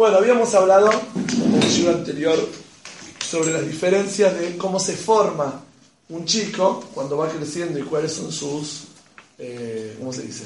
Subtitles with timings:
[0.00, 2.38] Bueno, habíamos hablado en el video anterior
[3.22, 5.60] sobre las diferencias de cómo se forma
[6.08, 8.84] un chico cuando va creciendo y cuáles son sus,
[9.36, 10.44] eh, ¿cómo se dice?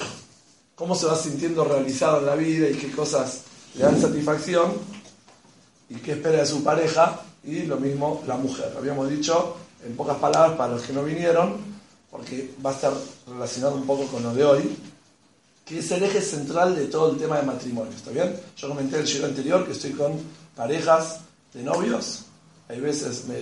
[0.75, 3.43] Cómo se va sintiendo realizado en la vida y qué cosas
[3.77, 4.73] le dan satisfacción
[5.89, 8.75] y qué espera de su pareja y lo mismo la mujer.
[8.77, 11.59] Habíamos dicho en pocas palabras para los que no vinieron,
[12.11, 12.93] porque va a estar
[13.29, 14.77] relacionado un poco con lo de hoy,
[15.65, 18.35] que es el eje central de todo el tema de matrimonio, ¿está bien?
[18.57, 20.13] Yo comenté el giro anterior que estoy con
[20.55, 21.21] parejas
[21.53, 22.25] de novios,
[22.69, 23.37] hay veces me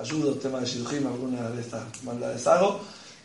[0.00, 2.80] ayudo el tema de Shidujim, alguna de estas maldades hago,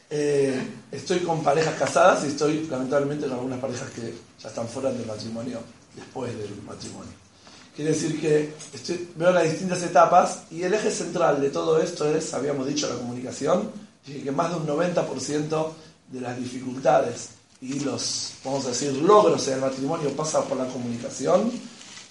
[0.09, 4.91] eh, estoy con parejas casadas y estoy lamentablemente con algunas parejas que ya están fuera
[4.91, 5.59] del matrimonio,
[5.95, 7.11] después del matrimonio.
[7.75, 8.53] Quiere decir que
[9.15, 12.95] veo las distintas etapas y el eje central de todo esto es, habíamos dicho, la
[12.95, 13.71] comunicación,
[14.05, 15.69] y que más de un 90%
[16.11, 17.29] de las dificultades
[17.63, 21.49] y los, vamos a decir, logros en el matrimonio pasan por la comunicación.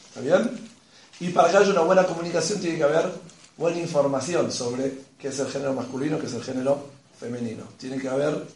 [0.09, 0.51] ¿Está bien?
[1.21, 3.13] Y para que haya una buena comunicación tiene que haber
[3.59, 6.89] buena información sobre qué es el género masculino, qué es el género
[7.21, 7.65] femenino.
[7.79, 8.47] Tiene que haber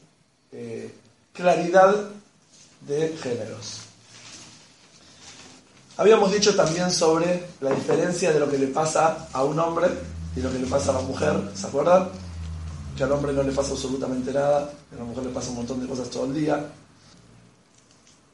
[0.52, 0.91] eh,
[1.34, 1.94] claridad
[2.80, 3.80] de géneros.
[5.98, 9.89] Habíamos dicho también sobre la diferencia de lo que le pasa a un hombre
[10.34, 12.08] y lo que le pasa a la mujer, ¿se acuerdan?
[12.97, 15.80] Que al hombre no le pasa absolutamente nada, a la mujer le pasa un montón
[15.80, 16.67] de cosas todo el día,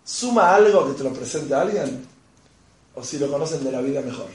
[0.04, 2.06] ¿Suma algo que te lo presente a alguien?
[2.94, 4.28] ¿O si lo conocen de la vida mejor?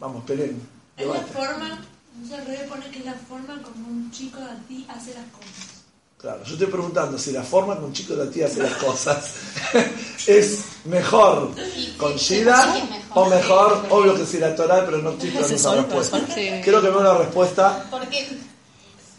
[0.00, 0.60] Vamos, peleen.
[0.96, 1.80] Es la forma,
[2.28, 5.74] se pone que es la forma como un chico de ti hace las cosas.
[6.18, 9.34] Claro, yo estoy preguntando si la forma como un chico de ti hace las cosas
[10.26, 11.50] es mejor
[11.98, 12.74] con Shida
[13.10, 16.20] o mejor, obvio que si la Torah, pero no estoy esperando esa respuesta.
[16.62, 17.86] Quiero que me una respuesta.
[17.90, 18.26] Porque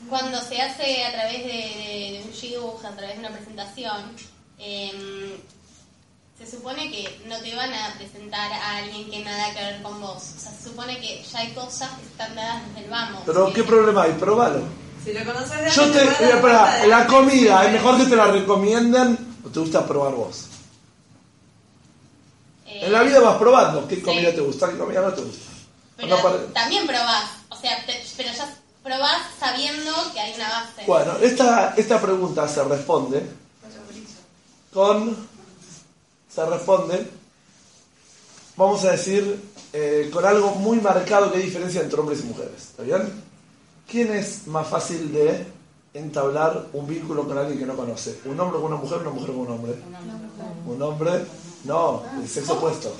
[0.09, 4.01] cuando se hace a través de, de, un shiduch, a través de una presentación,
[4.57, 5.33] Em,
[6.37, 10.01] se supone que no te van a presentar a alguien que nada que ver con
[10.01, 10.33] vos.
[10.35, 13.21] O sea, se supone que ya hay cosas que están dadas desde el vamos.
[13.25, 14.13] Pero, ¿qué problema hay?
[14.13, 14.63] Probalo.
[15.03, 19.35] Si lo conoces de Yo te, eh, la comida, ¿es mejor que te la recomienden
[19.45, 20.49] o te gusta probar vos?
[22.65, 25.51] en la vida vas probando qué comida te gusta, qué comida no te gusta.
[25.95, 26.17] Pero
[26.53, 27.85] también probás, o sea,
[28.17, 30.83] pero ya probás sabiendo que hay una base.
[30.85, 33.25] Bueno, esta, esta pregunta se responde
[34.75, 35.15] con,
[36.27, 37.07] se responde,
[38.57, 39.41] vamos a decir,
[39.71, 42.61] eh, con algo muy marcado que hay diferencia entre hombres y mujeres.
[42.71, 43.01] ¿Está bien?
[43.89, 45.45] ¿Quién es más fácil de
[45.93, 48.19] entablar un vínculo con alguien que no conoce?
[48.25, 49.75] ¿Un hombre con una mujer o una mujer con un hombre?
[50.67, 51.25] ¿Un hombre?
[51.63, 52.93] No, el sexo opuesto.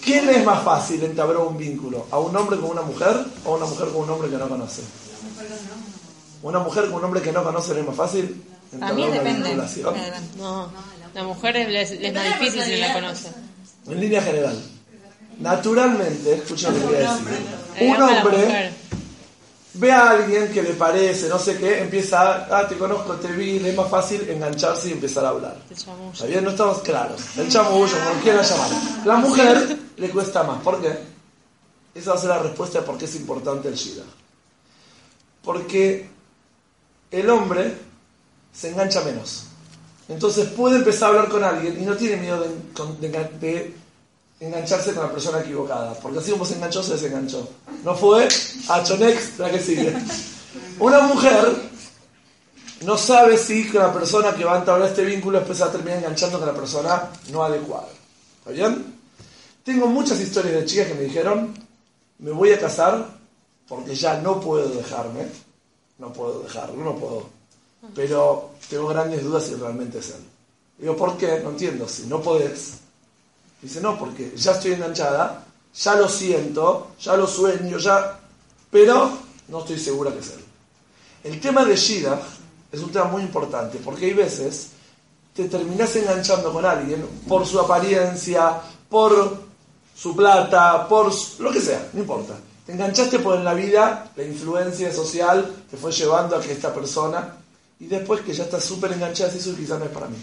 [0.00, 2.06] ¿Quién es más fácil entablar un vínculo?
[2.12, 4.48] ¿A un hombre con una mujer o a una mujer con un hombre que no
[4.48, 4.82] conoce?
[6.44, 8.51] ¿Una mujer con un hombre que no conoce es más fácil?
[8.80, 9.56] A mí depende.
[10.36, 10.72] No,
[11.14, 13.28] la mujer es, es más difícil si no la conoce.
[13.86, 14.62] En línea general.
[15.38, 17.26] Naturalmente, escucha lo que voy a decir.
[17.80, 18.72] Un hombre
[19.74, 23.56] ve a alguien que le parece, no sé qué, empieza, ah, te conozco, te vi,
[23.56, 25.56] es más fácil engancharse y empezar a hablar.
[25.70, 26.44] ¿Está bien?
[26.44, 27.20] No estamos claros.
[27.38, 28.70] El chamullo, como quieran llamar.
[29.04, 30.62] La mujer le cuesta más.
[30.62, 30.98] ¿Por qué?
[31.94, 34.04] Esa va a ser la respuesta de por qué es importante el Shida.
[35.42, 36.08] Porque
[37.10, 37.74] el hombre
[38.52, 39.44] se engancha menos.
[40.08, 42.44] Entonces puede empezar a hablar con alguien y no tiene miedo
[43.00, 43.74] de,
[44.40, 45.94] engancharse con la persona equivocada.
[45.94, 47.48] Porque así como se enganchó, se desenganchó.
[47.84, 48.28] No fue
[48.68, 49.94] a Chonex la que sigue.
[50.78, 51.54] Una mujer
[52.84, 55.72] no sabe si con la persona que va a entablar este vínculo después va a
[55.72, 57.88] terminar enganchando con la persona no adecuada.
[58.40, 58.96] ¿Está bien?
[59.64, 61.54] Tengo muchas historias de chicas que me dijeron,
[62.18, 63.06] me voy a casar
[63.68, 65.26] porque ya no puedo dejarme.
[65.98, 67.41] No puedo dejarlo, no puedo
[67.94, 70.24] pero tengo grandes dudas si realmente es él.
[70.78, 71.40] Digo, ¿por qué?
[71.42, 72.78] No entiendo, si no podés.
[73.60, 75.44] Dice, no, porque ya estoy enganchada,
[75.74, 78.18] ya lo siento, ya lo sueño, ya...
[78.70, 79.12] Pero
[79.48, 80.44] no estoy segura que es él.
[81.24, 82.20] El tema de Shida
[82.70, 84.70] es un tema muy importante, porque hay veces
[85.34, 89.38] te terminás enganchando con alguien por su apariencia, por
[89.94, 92.34] su plata, por lo que sea, no importa.
[92.66, 96.72] Te enganchaste por en la vida, la influencia social te fue llevando a que esta
[96.72, 97.41] persona
[97.82, 100.16] y después que ya está súper enganchada, eso quizás no es para mí.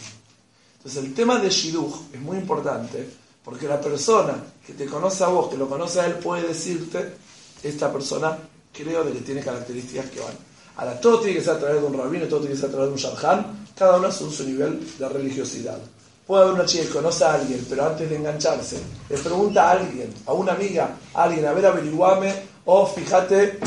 [0.77, 3.05] Entonces el tema de Shidduch es muy importante
[3.43, 7.15] porque la persona que te conoce a vos, que lo conoce a él, puede decirte,
[7.61, 8.37] esta persona
[8.71, 10.33] creo de que tiene características que van.
[10.77, 12.71] Ahora, todo tiene que ser a través de un rabino, todo tiene que ser a
[12.71, 15.79] través de un sharhan, cada uno según su nivel de religiosidad.
[16.25, 18.79] Puede haber una chica que conoce a alguien, pero antes de engancharse,
[19.09, 22.33] le pregunta a alguien, a una amiga, a alguien, a ver, averiguame,
[22.63, 23.59] o fíjate,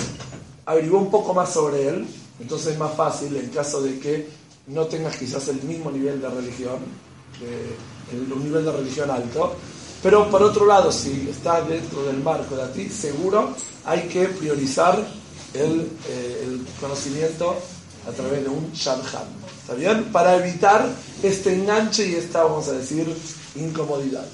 [0.65, 2.07] averigua un poco más sobre él,
[2.41, 4.29] entonces es más fácil en caso de que
[4.67, 6.79] no tengas quizás el mismo nivel de religión,
[7.41, 9.55] de, un nivel de religión alto,
[10.03, 14.99] pero por otro lado, si está dentro del marco de ti, seguro hay que priorizar
[15.55, 17.57] el, eh, el conocimiento
[18.09, 19.43] a través de un sharhan.
[19.61, 20.05] ¿Está bien?
[20.13, 20.89] Para evitar
[21.23, 23.07] este enganche y esta, vamos a decir,
[23.55, 24.27] incomodidad.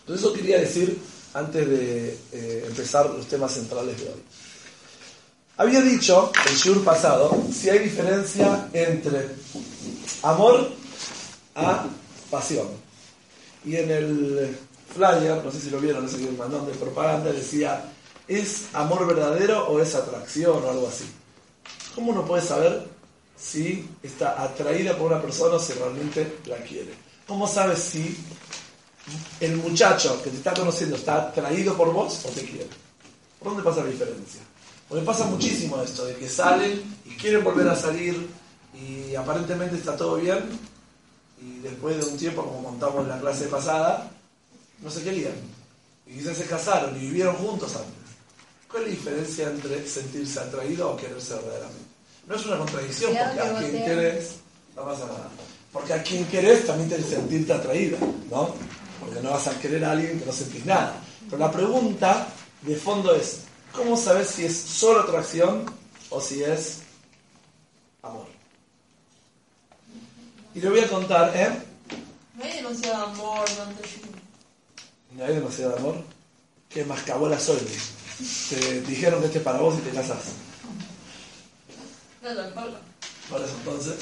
[0.00, 0.98] Entonces eso quería decir
[1.34, 4.22] antes de eh, empezar los temas centrales de hoy.
[5.56, 9.28] Había dicho el shur pasado si hay diferencia entre
[10.22, 10.70] amor
[11.54, 11.84] a
[12.30, 12.68] pasión.
[13.64, 14.58] Y en el
[14.94, 17.84] flyer, no sé si lo vieron, ese mandón de propaganda, decía,
[18.26, 21.04] ¿es amor verdadero o es atracción o algo así?
[21.94, 22.86] ¿Cómo uno puede saber
[23.36, 26.94] si está atraída por una persona o si realmente la quiere?
[27.26, 28.16] ¿Cómo sabes si
[29.40, 32.68] el muchacho que te está conociendo está atraído por vos o te quiere?
[33.38, 34.40] ¿Por dónde pasa la diferencia?
[34.92, 38.28] Porque pasa muchísimo esto, de que salen y quieren volver a salir
[38.74, 40.40] y aparentemente está todo bien
[41.40, 44.10] y después de un tiempo, como contamos en la clase pasada,
[44.82, 45.32] no se querían.
[46.06, 47.90] Y quizás se casaron y vivieron juntos antes.
[48.70, 51.84] ¿Cuál es la diferencia entre sentirse atraído o quererse verdaderamente?
[52.26, 54.34] No es una contradicción, porque a quien querés,
[54.76, 55.30] no pasa nada.
[55.72, 57.96] Porque a quien querés también tienes que sentirte atraída,
[58.30, 58.54] ¿no?
[59.00, 61.00] Porque no vas a querer a alguien que no sentís nada.
[61.30, 62.28] Pero la pregunta
[62.60, 63.38] de fondo es,
[63.72, 65.64] ¿cómo sabes si es solo atracción
[66.10, 66.78] o si es
[68.02, 68.26] amor?
[70.54, 71.50] Y le voy a contar, ¿eh?
[72.36, 76.02] No hay demasiado amor, no no hay demasiado amor,
[76.70, 77.58] que mascabó la sol.
[78.48, 80.32] Te dijeron que este es para vos y te casas.
[82.22, 82.78] No, tampoco.
[83.28, 83.96] Por eso entonces.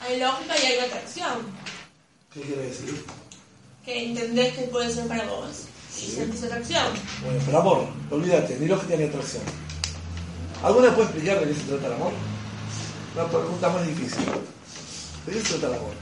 [0.00, 1.46] Hay lógica y hay atracción.
[2.32, 3.04] ¿Qué quiere decir?
[3.84, 5.66] Que entendés que puede ser para vos
[6.06, 6.12] sí.
[6.12, 6.86] sentís atracción.
[7.24, 9.42] Bueno, pero amor, olvídate, ni lógica ni atracción.
[10.62, 12.12] ¿Alguna puede explicar de qué se trata el amor?
[13.14, 14.24] Una pregunta más difícil.
[15.26, 15.94] ¿De qué se trata el amor?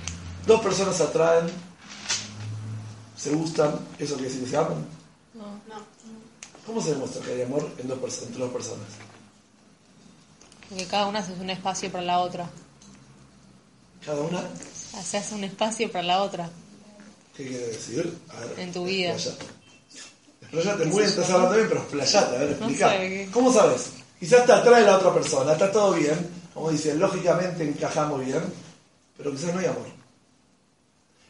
[0.47, 1.47] Dos personas se atraen
[3.19, 4.87] se gustan, ¿eso quiere decir que se aman?
[5.35, 5.85] No, no.
[6.65, 8.87] ¿Cómo se demuestra que hay amor en dos entre dos personas?
[10.69, 12.49] Porque cada una hace un espacio para la otra.
[14.06, 14.43] ¿Cada una?
[15.03, 16.49] Se hace un espacio para la otra.
[17.37, 18.19] ¿Qué quiere decir?
[18.56, 19.17] en tu vida.
[20.50, 22.93] Explayate, muy interesante también, pero explayate, a ver, explica.
[23.33, 23.91] ¿Cómo sabes?
[24.19, 26.19] Quizás te atrae la otra persona, está todo bien,
[26.55, 28.43] como dicen, lógicamente encajamos bien,
[29.17, 29.87] pero quizás no hay amor.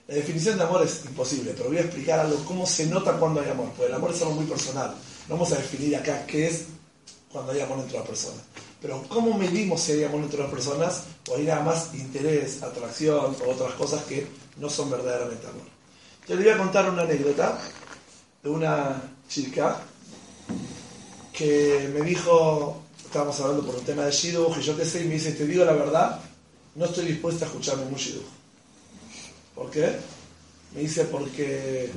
[0.07, 3.41] La definición de amor es imposible, pero voy a explicar algo, cómo se nota cuando
[3.41, 4.95] hay amor, porque el amor es algo muy personal.
[5.29, 6.65] No vamos a definir acá qué es
[7.31, 8.41] cuando hay amor entre las personas.
[8.81, 13.37] Pero cómo medimos si hay amor entre las personas, o hay nada más interés, atracción
[13.45, 14.27] o otras cosas que
[14.57, 15.67] no son verdaderamente amor.
[16.27, 17.59] Yo le voy a contar una anécdota
[18.43, 19.81] de una chica
[21.33, 25.09] que me dijo, estábamos hablando por un tema de Shidduch, y yo qué sé, y
[25.09, 26.21] me dice, te digo la verdad,
[26.75, 28.27] no estoy dispuesta a escuchar ningún Shidduch.
[29.55, 29.97] ¿Por qué?
[30.75, 31.91] Me dice porque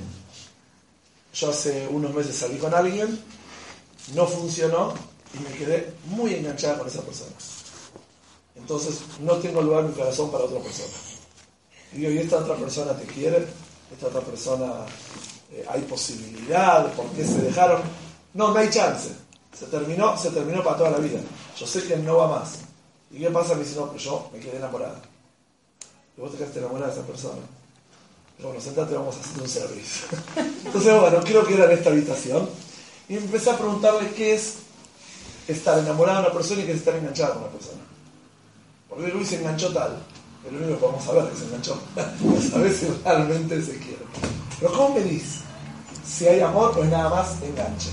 [1.34, 3.20] yo hace unos meses salí con alguien,
[4.16, 4.94] no funcionó
[5.34, 7.32] y me quedé muy enganchada con esa persona.
[8.56, 10.94] Entonces no tengo lugar en mi corazón para otra persona.
[11.94, 13.46] Y digo, ¿y esta otra persona te quiere?
[13.92, 14.86] ¿Esta otra persona
[15.52, 16.92] eh, hay posibilidad?
[16.94, 17.82] ¿Por qué se dejaron?
[18.34, 19.10] No, no hay chance.
[19.58, 21.20] Se terminó, se terminó para toda la vida.
[21.58, 22.60] Yo sé que no va más.
[23.12, 23.56] ¿Y qué pasa?
[23.56, 25.02] Me dice, no, pero yo me quedé enamorada
[26.18, 27.40] y vos te quedaste enamorada de esa persona.
[28.38, 30.08] Pero bueno, sentate, vamos a hacer un servicio.
[30.66, 32.50] Entonces, bueno, creo que era en esta habitación.
[33.08, 34.56] Y empecé a preguntarle qué es
[35.48, 37.82] estar enamorada de una persona y qué es estar enganchada con una persona.
[38.90, 39.98] Porque Luis se enganchó tal.
[40.50, 41.82] Lo único que podemos saber es que se enganchó.
[42.52, 44.06] sabes si realmente se quiere.
[44.60, 45.41] Pero ¿cómo me dices?
[46.06, 47.90] Si hay amor, pues nada más enganche.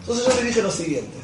[0.00, 1.18] Entonces yo le dije lo siguiente.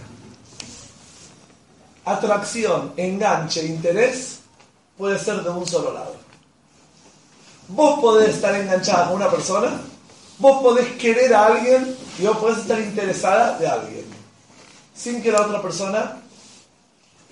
[2.05, 4.41] Atracción, enganche, interés
[4.97, 6.17] puede ser de un solo lado.
[7.69, 9.81] Vos podés estar enganchada con una persona,
[10.39, 14.05] vos podés querer a alguien y vos podés estar interesada de alguien,
[14.95, 16.17] sin que la otra persona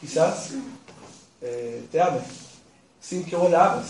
[0.01, 0.51] quizás
[1.41, 2.21] eh, te ame,
[3.01, 3.87] sin que vos la ames.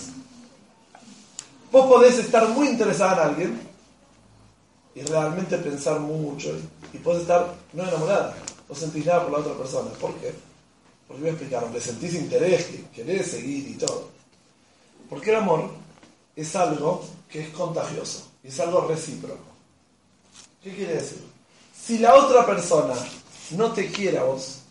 [1.70, 3.67] Vos podés estar muy interesada en alguien
[4.98, 6.58] y realmente pensar mucho
[6.92, 8.34] y podés estar no enamorada,
[8.68, 9.90] no sentís nada por la otra persona.
[9.92, 10.34] ¿Por qué?
[11.06, 14.08] Porque me explicaron, le sentís interés, que querés seguir y todo.
[15.08, 15.70] Porque el amor
[16.34, 19.44] es algo que es contagioso, es algo recíproco.
[20.62, 21.22] ¿Qué quiere decir?
[21.72, 22.94] Si la otra persona
[23.52, 24.62] no te quiere a vos,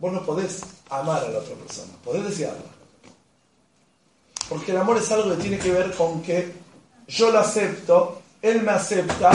[0.00, 2.74] vos no podés amar a la otra persona, podés desearla.
[4.48, 6.65] Porque el amor es algo que tiene que ver con que
[7.08, 9.30] yo lo acepto, él me acepta,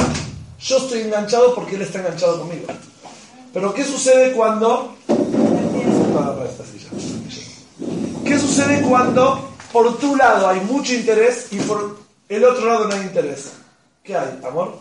[0.60, 2.68] yo estoy enganchado porque él está enganchado conmigo.
[3.54, 4.96] Pero ¿qué sucede cuando...
[8.26, 11.98] ¿Qué sucede cuando por tu lado hay mucho interés y por
[12.30, 13.52] el otro lado no hay interés?
[14.04, 14.40] ¿Qué hay?
[14.46, 14.78] ¿Amor?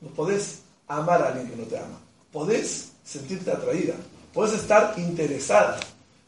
[0.00, 1.98] No podés amar a alguien que no te ama.
[2.32, 3.94] Podés sentirte atraída.
[4.34, 5.78] Podés estar interesada.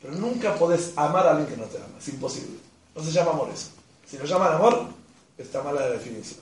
[0.00, 1.99] Pero nunca podés amar a alguien que no te ama.
[1.99, 2.58] Es imposible.
[2.94, 3.68] No se llama amor eso.
[4.08, 4.87] Si lo llaman amor,
[5.42, 6.40] está mala la definición.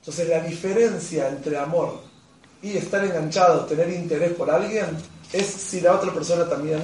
[0.00, 2.00] Entonces la diferencia entre amor
[2.62, 4.86] y estar enganchado, tener interés por alguien,
[5.32, 6.80] es si la otra persona también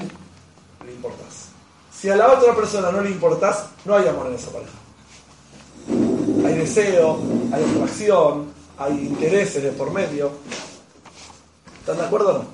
[0.84, 1.48] le importas.
[1.92, 4.72] Si a la otra persona no le importas, no hay amor en esa pareja.
[6.46, 7.18] Hay deseo,
[7.52, 10.32] hay atracción, hay intereses de por medio.
[11.80, 12.44] ¿Están de acuerdo o no?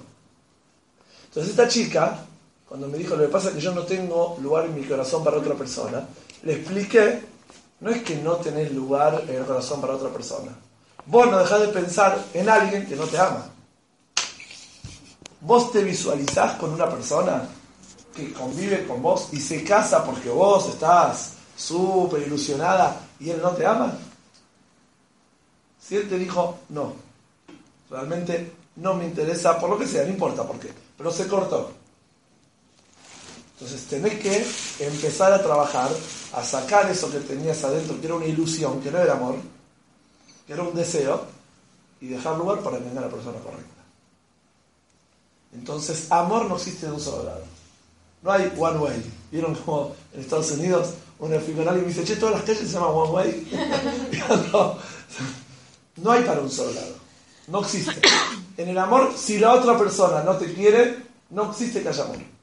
[1.26, 2.24] Entonces esta chica,
[2.68, 5.24] cuando me dijo lo que pasa es que yo no tengo lugar en mi corazón
[5.24, 6.06] para otra persona,
[6.42, 7.20] le expliqué,
[7.80, 10.52] no es que no tenés lugar en el corazón para otra persona.
[11.06, 13.46] Vos no dejás de pensar en alguien que no te ama.
[15.40, 17.48] Vos te visualizás con una persona
[18.14, 23.50] que convive con vos y se casa porque vos estás súper ilusionada y él no
[23.50, 23.96] te ama.
[25.80, 26.92] Si él te dijo, no,
[27.88, 31.72] realmente no me interesa, por lo que sea, no importa por qué, pero se cortó.
[33.60, 35.90] Entonces tenés que empezar a trabajar,
[36.32, 39.36] a sacar eso que tenías adentro, que era una ilusión, que no era amor,
[40.46, 41.26] que era un deseo,
[42.00, 43.82] y dejar lugar para engañar a la persona correcta.
[45.52, 47.44] Entonces, amor no existe de un solo lado.
[48.22, 49.12] No hay one way.
[49.30, 52.72] ¿Vieron cómo en Estados Unidos un aficionado y me dice, che, todas las calles se
[52.72, 53.52] llaman one way?
[54.52, 54.78] no,
[55.96, 56.94] no hay para un solo lado.
[57.48, 58.00] No existe.
[58.56, 60.96] En el amor, si la otra persona no te quiere,
[61.28, 62.39] no existe que haya amor.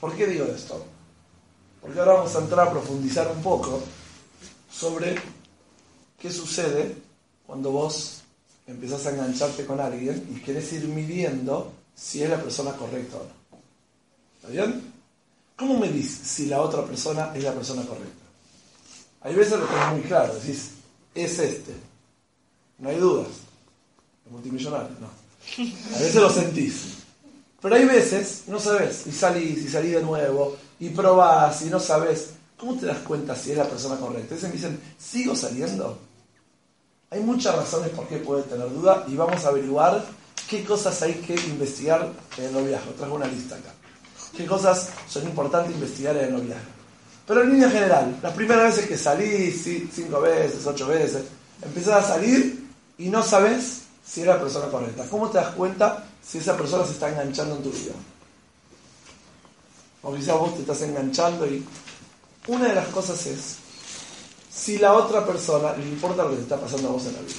[0.00, 0.84] ¿Por qué digo esto?
[1.80, 3.82] Porque ahora vamos a entrar a profundizar un poco
[4.70, 5.16] sobre
[6.18, 6.94] qué sucede
[7.46, 8.22] cuando vos
[8.66, 13.24] empezás a engancharte con alguien y querés ir midiendo si es la persona correcta o
[13.24, 13.58] no.
[14.36, 14.92] ¿Está bien?
[15.56, 18.24] ¿Cómo me dices si la otra persona es la persona correcta?
[19.22, 20.70] Hay veces lo tenés muy claro, decís,
[21.14, 21.74] es este.
[22.78, 23.26] No hay dudas.
[24.24, 25.08] Es multimillonario, no.
[25.08, 26.97] A veces lo sentís.
[27.60, 31.80] Pero hay veces, no sabes, y salís, y salís de nuevo, y probás, y no
[31.80, 32.30] sabes.
[32.56, 34.34] ¿Cómo te das cuenta si es la persona correcta?
[34.34, 35.98] Veces me dicen, ¿sigo saliendo?
[37.10, 40.04] Hay muchas razones por qué puede tener duda, y vamos a averiguar
[40.48, 42.92] qué cosas hay que investigar en el noviazgo.
[42.92, 43.72] Trajo una lista acá.
[44.36, 46.70] ¿Qué cosas son importantes investigar en el noviazgo?
[47.26, 49.62] Pero en línea general, las primeras veces que salís,
[49.92, 51.24] cinco veces, ocho veces,
[51.62, 55.04] empezás a salir y no sabes si es la persona correcta.
[55.10, 57.94] ¿Cómo te das cuenta si esa persona se está enganchando en tu vida?
[60.02, 61.64] O quizás vos te estás enganchando y
[62.46, 63.56] una de las cosas es
[64.52, 67.20] si la otra persona le importa lo que te está pasando a vos en la
[67.20, 67.34] vida.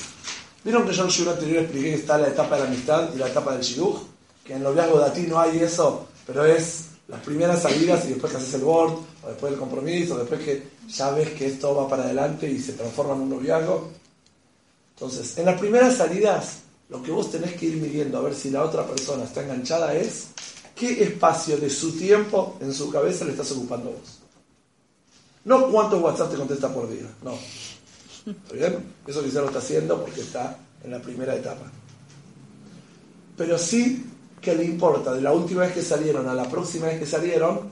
[0.63, 3.17] ¿Vieron que yo en el anterior expliqué que está la etapa de la amistad y
[3.17, 3.99] la etapa del shidduch?
[4.43, 8.05] Que en el noviazgo de a ti no hay eso, pero es las primeras salidas
[8.05, 8.93] y después que haces el board,
[9.23, 12.73] o después del compromiso, después que ya ves que esto va para adelante y se
[12.73, 13.89] transforma en un noviazgo.
[14.95, 18.49] Entonces, en las primeras salidas, lo que vos tenés que ir midiendo a ver si
[18.49, 20.27] la otra persona está enganchada es
[20.75, 24.19] qué espacio de su tiempo en su cabeza le estás ocupando vos.
[25.45, 27.33] No cuántos WhatsApp te contesta por día, no.
[28.25, 28.93] ¿Está bien?
[29.07, 31.71] Eso quizá lo está haciendo porque está en la primera etapa.
[33.37, 34.05] Pero sí
[34.41, 37.69] ¿qué le importa de la última vez que salieron a la próxima vez que salieron?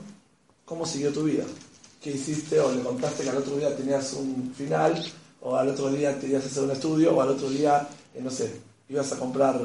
[0.64, 1.44] ¿Cómo siguió tu vida?
[2.00, 2.60] ¿Qué hiciste?
[2.60, 5.02] O le contaste que al otro día tenías un final,
[5.40, 8.30] o al otro día tenías que hacer un estudio, o al otro día, eh, no
[8.30, 9.60] sé, ibas a comprar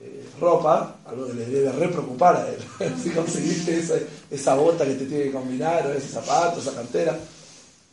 [0.00, 2.58] eh, ropa, algo que le debe re preocupar a él.
[3.02, 3.94] si conseguiste esa,
[4.30, 7.18] esa bota que te tiene que combinar, o ese zapato, esa cartera.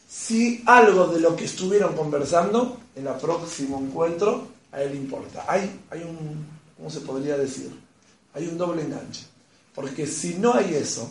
[0.08, 5.46] Si algo de lo que estuvieron conversando en el próximo encuentro a él importa.
[5.48, 6.46] Hay, hay un,
[6.78, 7.72] ¿cómo se podría decir?
[8.34, 9.26] hay un doble enganche.
[9.74, 11.10] Porque si no hay eso,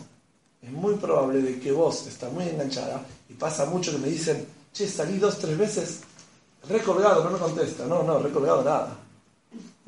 [0.60, 4.46] es muy probable de que vos estás muy enganchada y pasa mucho que me dicen,
[4.72, 6.00] che, salí dos, tres veces,
[6.68, 8.96] recolgado, no me contesta, no, no, recolgado nada.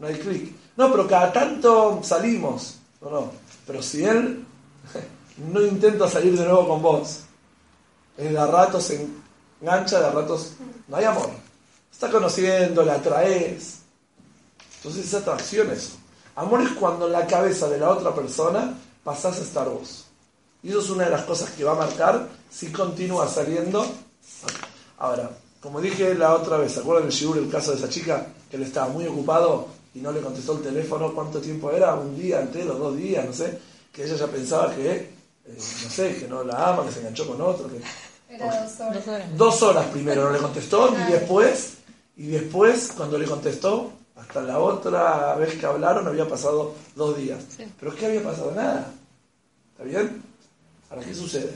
[0.00, 0.57] No hay clic.
[0.76, 2.78] No, pero cada tanto salimos.
[3.02, 3.33] No, no.
[3.66, 4.45] Pero si él
[5.52, 7.21] no intenta salir de nuevo con vos,
[8.16, 9.07] de a ratos se
[9.61, 10.54] engancha, de a ratos
[10.88, 11.30] no hay amor.
[11.92, 13.80] Está conociendo, la atraes.
[14.78, 15.99] Entonces esa atracción eso.
[16.37, 20.07] Amor es cuando en la cabeza de la otra persona pasás a estar vos.
[20.62, 23.87] Y eso es una de las cosas que va a marcar si continúa saliendo.
[24.99, 25.30] Ahora,
[25.61, 28.57] como dije la otra vez, ¿se acuerdan del Shigur, el caso de esa chica que
[28.57, 31.12] él estaba muy ocupado y no le contestó el teléfono?
[31.12, 31.94] ¿Cuánto tiempo era?
[31.94, 32.75] ¿Un día entero?
[32.75, 33.25] ¿Dos días?
[33.25, 33.59] No sé.
[33.92, 35.11] Que ella ya pensaba que, eh,
[35.47, 37.68] no sé, que no la ama, que se enganchó con otro.
[37.68, 37.80] Que,
[38.35, 39.37] era dos horas.
[39.37, 41.75] Dos horas primero no le contestó y después,
[42.16, 47.42] y después cuando le contestó, hasta la otra vez que hablaron había pasado dos días.
[47.78, 48.92] Pero es que había pasado nada.
[49.73, 50.23] ¿Está bien?
[50.90, 51.52] Ahora, ¿qué sucede?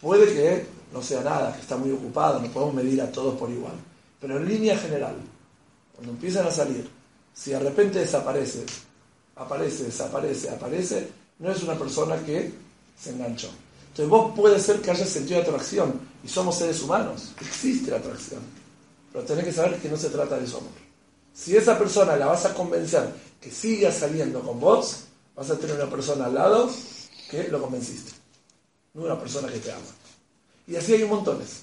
[0.00, 3.50] Puede que no sea nada, que está muy ocupado, no podemos medir a todos por
[3.50, 3.74] igual.
[4.20, 5.16] Pero en línea general,
[5.94, 6.88] cuando empiezan a salir,
[7.34, 8.64] si de repente desaparece,
[9.36, 11.08] aparece, desaparece, aparece,
[11.38, 12.52] no es una persona que
[13.00, 13.48] se enganchó.
[13.88, 18.40] Entonces vos puede ser que hayas sentido atracción y somos seres humanos, existe la atracción,
[19.12, 20.72] pero tenés que saber que no se trata de eso amor.
[21.32, 25.04] Si esa persona la vas a convencer que siga saliendo con vos,
[25.34, 26.70] vas a tener una persona al lado
[27.30, 28.12] que lo convenciste,
[28.94, 29.82] no una persona que te ama.
[30.66, 31.62] Y así hay un montones.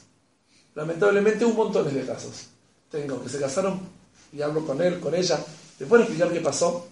[0.74, 2.48] Lamentablemente un montones de casos.
[2.90, 3.80] Tengo que se casaron
[4.36, 5.39] y hablo con él, con ella.
[5.80, 6.88] ¿Le pueden explicar qué pasó?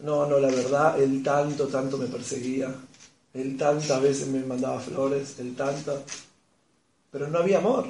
[0.00, 2.74] No, no, la verdad, él tanto, tanto me perseguía.
[3.32, 6.02] Él tantas veces me mandaba flores, él tanto.
[7.10, 7.86] Pero no había amor.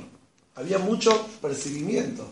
[0.55, 2.31] Había mucho perseguimiento.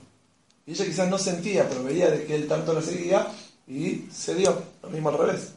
[0.66, 3.26] Y ella quizás no sentía, pero veía de que él tanto la seguía
[3.66, 5.52] y se dio, lo mismo al revés.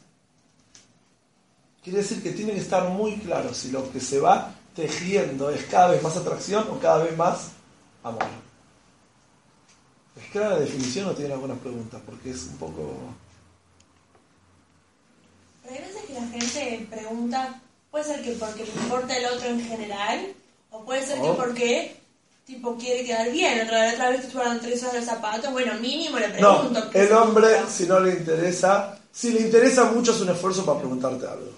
[1.84, 5.64] Quiere decir que tiene que estar muy claro si lo que se va tejiendo es
[5.64, 7.48] cada vez más atracción o cada vez más
[8.02, 8.51] amor.
[10.16, 12.00] ¿Es clara la definición o tiene algunas preguntas?
[12.04, 12.94] Porque es un poco...
[15.62, 19.48] Pero hay veces que la gente pregunta, puede ser que porque le importa el otro
[19.48, 20.26] en general,
[20.70, 21.36] o puede ser que Oh.
[21.36, 21.96] porque
[22.46, 23.60] tipo quiere quedar bien.
[23.64, 26.90] Otra, otra vez que estuve hablando tres horas de zapatos, bueno, mínimo le No, pregunto.
[26.90, 30.78] ¿qué el hombre, si no le interesa, si le interesa mucho es un esfuerzo para
[30.80, 31.52] preguntarte algo.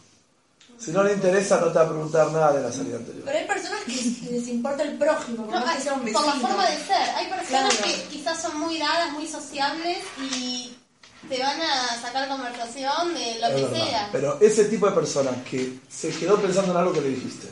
[0.79, 3.23] Si no le interesa, no te va a preguntar nada de la salida anterior.
[3.25, 3.47] Pero hay
[3.87, 6.21] les importa el prójimo, por No, más que sea un vecino.
[6.25, 7.09] por la forma de ser.
[7.17, 7.85] Hay personas Claro.
[7.85, 9.99] que quizás son muy dadas, muy sociables
[10.33, 10.73] y
[11.29, 13.87] te van a sacar conversación de lo Es que verdad.
[13.89, 14.09] sea.
[14.13, 17.49] Pero ese tipo de personas que se quedó pensando en algo que le dijiste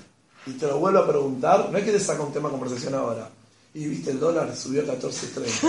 [0.47, 2.95] y te lo vuelve a preguntar, no es que te saca un tema de conversación
[2.95, 3.29] ahora.
[3.75, 5.63] Y viste, el dólar subió a 14.30.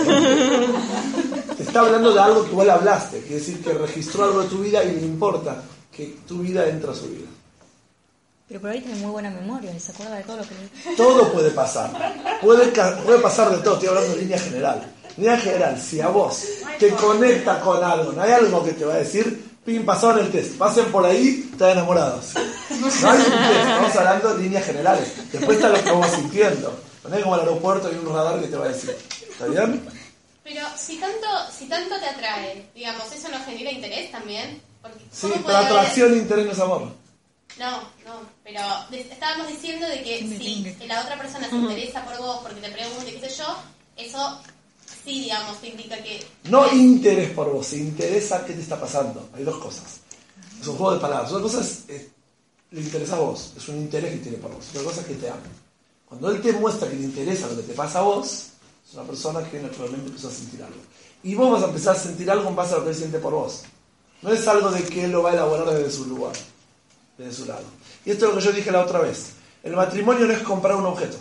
[1.48, 1.54] ¿no?
[1.56, 3.20] te está hablando de algo que igual hablaste.
[3.20, 6.92] Quiere decir que registró algo de tu vida y le importa que tu vida entra
[6.92, 7.26] a su vida.
[8.46, 10.96] Pero por ahí tiene muy buena memoria y se acuerda de todo lo que le
[10.96, 11.90] Todo puede pasar.
[12.42, 13.74] Puede, puede pasar de todo.
[13.74, 14.92] Estoy hablando en línea general.
[15.16, 16.44] En línea general, si a vos
[16.78, 20.30] te conecta con algo, no hay algo que te va a decir, pim, pasaron el
[20.30, 22.34] test, pasen por ahí, están enamorados.
[22.70, 25.32] No hay un test, estamos hablando de líneas generales.
[25.32, 26.78] Después está lo que vos sintiendo.
[27.08, 28.96] No es como el aeropuerto y un radar que te va a decir.
[29.30, 29.82] ¿Está bien?
[30.42, 31.26] Pero si tanto,
[31.56, 34.60] si tanto te atrae, digamos, ¿eso no genera interés también?
[34.82, 37.03] Porque, Sí, ¿cómo pero atracción e interés no es amor.
[37.58, 42.40] No, no, pero estábamos diciendo de que si la otra persona se interesa por vos
[42.42, 43.56] porque te pregunta qué sé yo,
[43.96, 44.40] eso
[45.04, 46.24] sí, digamos, te indica que...
[46.44, 49.28] No interés por vos, se interesa qué te está pasando.
[49.34, 50.00] Hay dos cosas.
[50.60, 51.30] Es un juego de palabras.
[51.30, 52.10] Una cosa es, eh,
[52.70, 54.64] le interesa a vos, es un interés que tiene por vos.
[54.70, 55.42] Otra cosa es que te ama.
[56.06, 58.48] Cuando él te muestra que le interesa lo que te pasa a vos,
[58.86, 60.80] es una persona que naturalmente empezó a sentir algo.
[61.22, 63.18] Y vos vas a empezar a sentir algo en base a lo que él siente
[63.18, 63.62] por vos.
[64.22, 66.32] No es algo de que él lo va a elaborar desde su lugar,
[67.18, 67.64] desde su lado.
[68.04, 69.32] Y esto es lo que yo dije la otra vez.
[69.62, 71.16] El matrimonio no es comprar un objeto.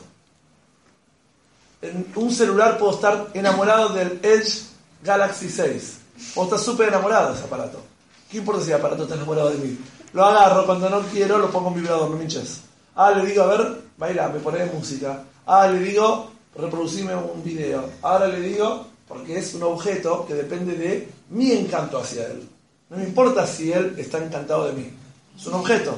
[1.82, 4.64] En un celular puedo estar enamorado del Edge
[5.04, 5.98] Galaxy 6.
[6.34, 7.82] Puedo estar súper enamorado de ese aparato.
[8.30, 9.78] ¿Qué importa si el aparato está enamorado de mí?
[10.14, 12.62] Lo agarro, cuando no quiero lo pongo en vibrador, no me hinches.
[12.96, 15.24] Ah, le digo, a ver, baila, me pone música.
[15.46, 17.90] Ah, le digo, reproducime un video.
[18.02, 22.48] Ahora le digo, porque es un objeto que depende de mi encanto hacia él.
[22.90, 24.92] No me importa si él está encantado de mí.
[25.36, 25.98] Es un objeto.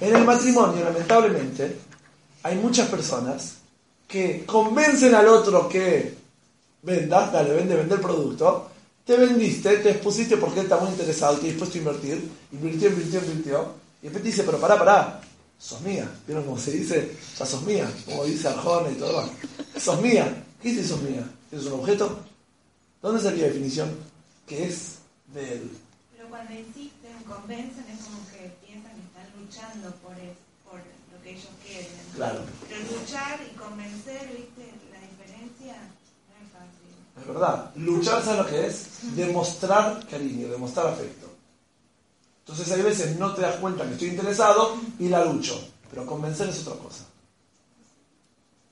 [0.00, 1.76] En el matrimonio, lamentablemente,
[2.42, 3.54] hay muchas personas
[4.06, 6.14] que convencen al otro que
[6.82, 8.70] vendas, dale, vende, vende el producto,
[9.04, 13.20] te vendiste, te expusiste porque él está muy interesado, te dispuesto a invertir, invirtió, invirtió,
[13.20, 15.20] invirtió, y después te dice, pero pará, pará,
[15.58, 17.16] sos mía, ¿vieron cómo se dice?
[17.38, 19.36] Ya sos mía, como dice Arjona y todo lo demás.
[19.78, 21.26] Sos mía, ¿qué dice sos mía?
[21.50, 22.18] ¿Es un objeto?
[23.00, 23.90] ¿Dónde salió la definición?
[24.46, 24.98] Que es
[25.32, 25.70] de él.
[25.70, 25.83] Pero
[26.34, 30.34] cuando insisten, convencen, es como que piensan que están luchando por, es-
[30.66, 31.94] por lo que ellos quieren.
[32.16, 32.40] Claro.
[32.68, 34.66] Pero luchar y convencer, ¿viste?
[34.90, 35.74] La diferencia
[36.26, 36.90] no es fácil.
[37.20, 37.70] Es verdad.
[37.76, 38.86] Luchar, ¿sabes lo que es?
[39.14, 41.28] Demostrar cariño, demostrar afecto.
[42.40, 45.56] Entonces hay veces no te das cuenta que estoy interesado y la lucho.
[45.88, 47.04] Pero convencer es otra cosa.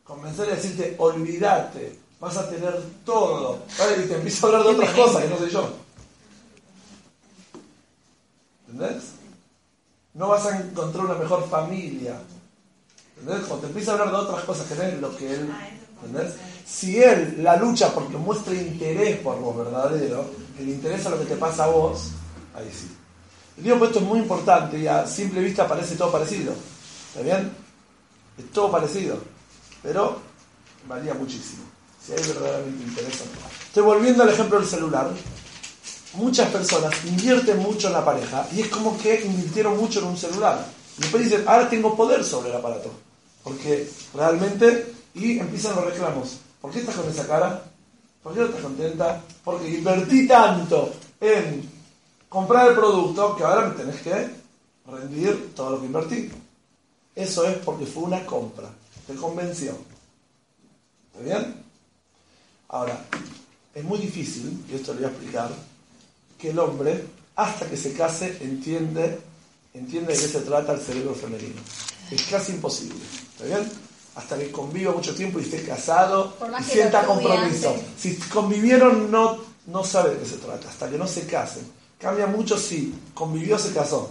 [0.02, 3.62] Convencer es decirte, olvídate, vas a tener todo.
[3.78, 4.04] ¿Vale?
[4.04, 5.81] Y te empiezo a hablar de otras cosas que no sé yo.
[10.14, 12.16] No vas a encontrar una mejor familia.
[13.18, 13.46] ¿Entendés?
[13.46, 15.52] Cuando te empieza a hablar de otras cosas que no es lo que él...
[16.04, 16.34] ¿entendés?
[16.66, 20.24] Si él la lucha porque muestra interés por vos verdadero,
[20.56, 22.10] que le interesa lo que te pasa a vos,
[22.54, 22.90] ahí sí.
[23.56, 26.54] Digo que esto es muy importante y a simple vista parece todo parecido.
[27.08, 27.52] ¿Está bien?
[28.38, 29.18] Es todo parecido.
[29.82, 30.18] Pero
[30.88, 31.62] varía muchísimo.
[32.04, 33.22] Si hay verdaderamente interés.
[33.66, 35.10] Estoy volviendo al ejemplo del celular.
[36.14, 40.16] Muchas personas invierten mucho en la pareja y es como que invirtieron mucho en un
[40.16, 40.66] celular.
[40.98, 42.90] Y después dicen, ahora tengo poder sobre el aparato.
[43.42, 46.38] Porque realmente, y empiezan los reclamos.
[46.60, 47.64] ¿Por qué estás con esa cara?
[48.22, 49.22] ¿Por qué no estás contenta?
[49.42, 51.68] Porque invertí tanto en
[52.28, 54.30] comprar el producto que ahora me tenés que
[54.86, 56.30] rendir todo lo que invertí.
[57.14, 58.68] Eso es porque fue una compra.
[59.06, 59.76] Te convenció.
[61.12, 61.62] ¿Está bien?
[62.68, 63.04] Ahora,
[63.74, 65.50] es muy difícil, y esto lo voy a explicar,
[66.42, 67.04] que el hombre,
[67.36, 69.20] hasta que se case, entiende,
[69.72, 71.60] entiende de qué se trata el cerebro femenino.
[72.10, 72.98] Es casi imposible.
[73.32, 73.70] ¿Está bien?
[74.16, 77.76] Hasta que conviva mucho tiempo y esté casado y sienta compromiso.
[77.96, 81.64] Si convivieron, no, no sabe de qué se trata, hasta que no se casen.
[81.98, 84.10] Cambia mucho si convivió, se casó.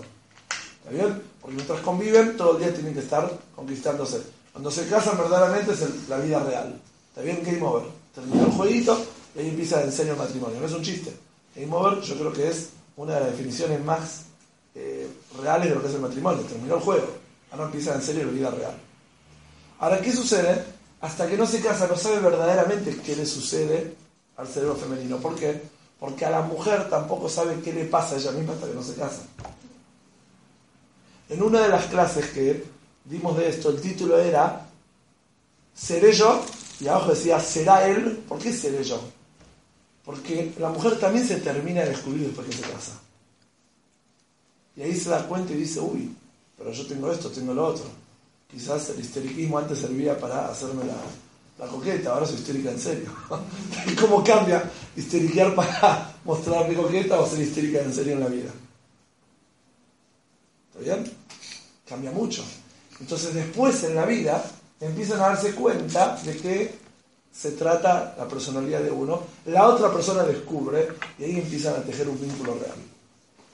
[0.79, 1.21] ¿Está bien?
[1.41, 4.21] Porque mientras conviven, todo el día tienen que estar conquistándose.
[4.53, 6.79] Cuando se casan, verdaderamente es la vida real.
[7.09, 7.43] ¿Está bien?
[7.45, 7.89] Game over.
[8.15, 10.61] Terminó el jueguito y ahí empieza el enseño matrimonio.
[10.61, 11.13] No es un chiste.
[11.55, 14.23] Game yo creo que es una de las definiciones más
[14.73, 15.07] eh,
[15.41, 16.43] reales de lo que es el matrimonio.
[16.43, 17.07] Terminó el juego.
[17.51, 18.77] Ahora empieza en serio la vida real.
[19.79, 20.63] Ahora, ¿qué sucede?
[21.01, 23.95] Hasta que no se casa, no sabe verdaderamente qué le sucede
[24.37, 25.17] al cerebro femenino.
[25.17, 25.61] ¿Por qué?
[25.99, 28.83] Porque a la mujer tampoco sabe qué le pasa a ella misma hasta que no
[28.83, 29.21] se casa.
[31.29, 32.63] En una de las clases que
[33.05, 34.67] dimos de esto, el título era
[35.73, 36.43] ¿Seré yo?
[36.79, 38.23] Y abajo decía ¿Será él?
[38.27, 39.01] ¿Por qué seré yo?
[40.05, 42.99] Porque la mujer también se termina de descubrir después que se casa.
[44.75, 46.15] Y ahí se da cuenta y dice, uy,
[46.57, 47.85] pero yo tengo esto, tengo lo otro.
[48.49, 53.09] Quizás el histeriquismo antes servía para hacerme la, coqueta, ahora soy histérica en serio.
[53.87, 54.63] ¿Y cómo cambia
[54.95, 58.51] histeriquear para mostrarme coqueta o ser histérica en serio en la vida?
[60.69, 61.11] ¿Está bien?
[61.87, 62.43] Cambia mucho.
[62.99, 64.43] Entonces después en la vida
[64.79, 66.75] empiezan a darse cuenta de que
[67.31, 72.09] se trata la personalidad de uno, la otra persona descubre y ahí empiezan a tejer
[72.09, 72.75] un vínculo real.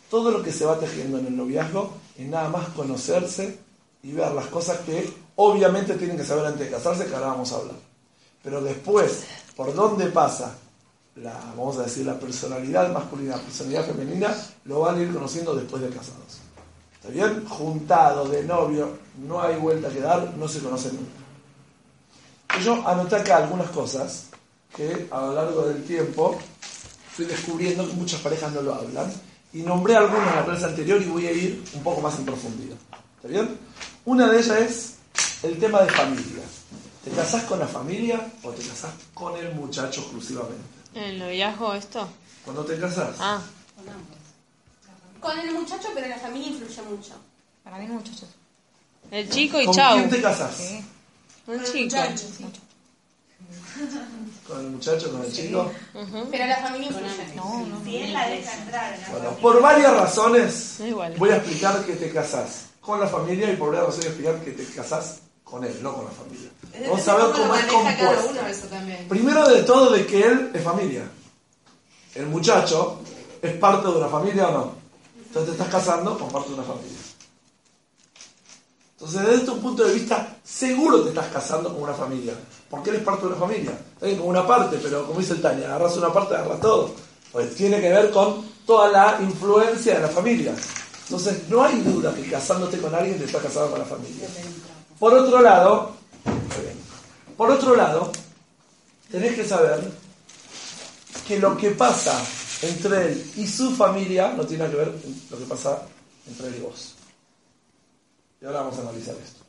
[0.10, 3.60] Todo lo que se va tejiendo en el noviazgo es nada más conocerse
[4.04, 7.52] y ver las cosas que obviamente tienen que saber antes de casarse, que ahora vamos
[7.52, 7.76] a hablar.
[8.44, 10.56] Pero después, por dónde pasa
[11.16, 14.36] la, vamos a decir, la personalidad masculina, la personalidad femenina,
[14.66, 16.40] lo van a ir conociendo después de casados.
[16.96, 17.46] ¿Está bien?
[17.46, 21.27] Juntado, de novio, no hay vuelta que dar, no se conocen nunca.
[22.64, 24.26] Yo anoté acá algunas cosas
[24.76, 26.40] que a lo largo del tiempo
[27.12, 29.12] fui descubriendo que muchas parejas no lo hablan
[29.54, 32.26] y nombré algunas en la clase anterior y voy a ir un poco más en
[32.26, 32.78] profundidad.
[33.18, 33.58] ¿Está bien?
[34.06, 34.96] Una de ellas es
[35.44, 36.44] el tema de familia.
[37.04, 40.64] ¿Te casás con la familia o te casás con el muchacho exclusivamente?
[40.94, 42.08] ¿El noviazgo esto?
[42.44, 43.16] ¿Cuándo te casás?
[43.20, 43.42] Ah.
[45.20, 47.14] Con el muchacho, pero la familia influye mucho.
[47.64, 48.26] Para mí el muchacho.
[49.12, 49.98] El chico y ¿Con chau.
[49.98, 50.56] quién te casás?
[50.56, 50.84] Sí.
[51.48, 51.98] Un chico.
[54.48, 55.72] ¿Con el muchacho, con el chico?
[56.32, 57.36] Pero la familia influye.
[57.36, 57.84] No, no.
[57.84, 59.42] Si él la deja entrar en la Bueno, familia.
[59.42, 60.78] por varias razones
[61.18, 64.32] voy a explicar que te casás con la familia y por varias razones voy a
[64.32, 66.50] explicar que te casás con él, no con la familia.
[66.90, 68.48] Vamos a ver cómo es compuesto.
[68.48, 69.08] eso también.
[69.08, 71.04] Primero de todo de que él es familia.
[72.16, 73.00] El muchacho
[73.42, 74.72] es parte de una familia o no.
[75.28, 76.98] Entonces te estás casando con parte de una familia.
[79.00, 82.34] Entonces desde un punto de vista, seguro te estás casando con una familia.
[82.68, 83.72] Porque él es parte de una familia.
[83.94, 86.92] Está bien, con una parte, pero como dice el Tania, agarras una parte, agarras todo.
[87.32, 90.56] Pues tiene que ver con toda la influencia de la familia.
[91.04, 94.28] Entonces no hay duda que casándote con alguien te estás casado con la familia.
[94.98, 95.92] Por otro lado,
[97.38, 98.12] por otro lado,
[99.12, 99.80] tenés que saber
[101.28, 102.20] que lo que pasa
[102.64, 105.84] entre él y su familia no tiene que ver con lo que pasa
[106.28, 106.97] entre él y vos.
[108.42, 109.44] Y ahora vamos a analizar esto.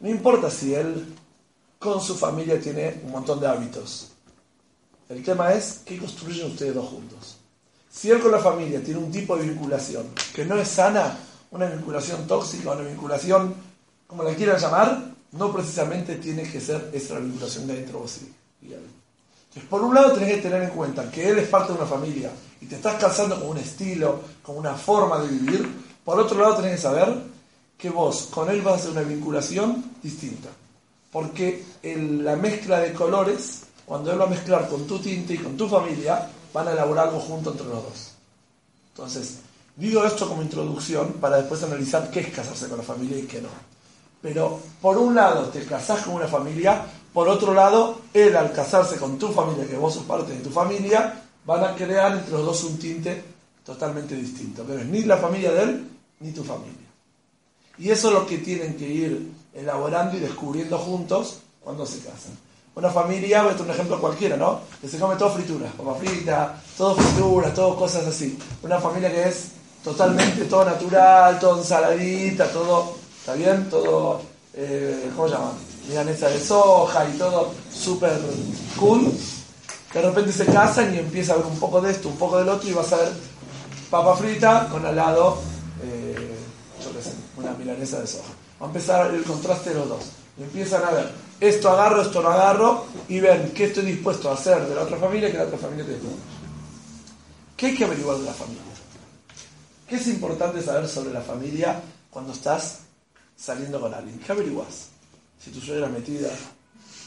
[0.00, 1.14] No importa si él
[1.78, 4.12] con su familia tiene un montón de hábitos.
[5.08, 7.36] El tema es qué construyen ustedes dos juntos.
[7.90, 11.16] Si él con la familia tiene un tipo de vinculación que no es sana,
[11.50, 13.54] una vinculación tóxica, una vinculación,
[14.06, 18.18] como la quieran llamar, no precisamente tiene que ser esa la vinculación de dentro vos.
[18.62, 21.86] Entonces, por un lado tenés que tener en cuenta que él es parte de una
[21.86, 25.84] familia y te estás casando con un estilo, con una forma de vivir.
[26.04, 27.33] Por otro lado tenés que saber
[27.76, 30.48] que vos con él vas a hacer una vinculación distinta.
[31.12, 35.38] Porque el- la mezcla de colores, cuando él va a mezclar con tu tinte y
[35.38, 38.10] con tu familia, van a elaborar algo junto entre los dos.
[38.90, 39.38] Entonces,
[39.76, 43.40] Digo esto como introducción para después analizar qué es casarse con la familia y qué
[43.40, 43.48] no.
[44.22, 46.82] Pero por un lado te casás con una familia,
[47.12, 50.50] por otro lado, él al casarse con tu familia, que vos sos parte de tu
[50.50, 53.22] familia, van a crear entre los dos un tinte
[53.64, 54.64] totalmente distinto.
[54.64, 55.88] Pero es ni la familia de él,
[56.20, 56.83] ni tu familia.
[57.78, 62.36] Y eso es lo que tienen que ir elaborando y descubriendo juntos cuando se casan.
[62.76, 64.60] Una familia, voy a un ejemplo cualquiera, ¿no?
[64.80, 68.36] Que se come todo frituras, papa frita, todo frituras, todo cosas así.
[68.62, 69.48] Una familia que es
[69.84, 73.70] totalmente todo natural, todo ensaladita, todo, ¿está bien?
[73.70, 74.20] Todo,
[74.54, 75.52] eh, ¿cómo se llama?
[75.88, 78.18] Milanesa de soja y todo súper
[78.80, 79.12] cool.
[79.92, 82.48] De repente se casan y empieza a ver un poco de esto, un poco del
[82.48, 83.12] otro y vas a ver
[83.88, 85.38] papa frita con al lado,
[85.84, 86.34] eh,
[86.82, 87.12] yo qué sé,
[87.44, 88.32] una milanesa de soja.
[88.60, 90.04] Va a empezar el contraste de los dos.
[90.38, 94.34] Y empiezan a ver, esto agarro, esto no agarro, y ven qué estoy dispuesto a
[94.34, 96.00] hacer de la otra familia que la otra familia tiene.
[97.56, 98.62] ¿Qué hay que averiguar de la familia?
[99.88, 101.80] ¿Qué es importante saber sobre la familia
[102.10, 102.80] cuando estás
[103.36, 104.18] saliendo con alguien?
[104.18, 104.88] ¿Qué averiguas?
[105.38, 106.30] Si tu suegra es metida,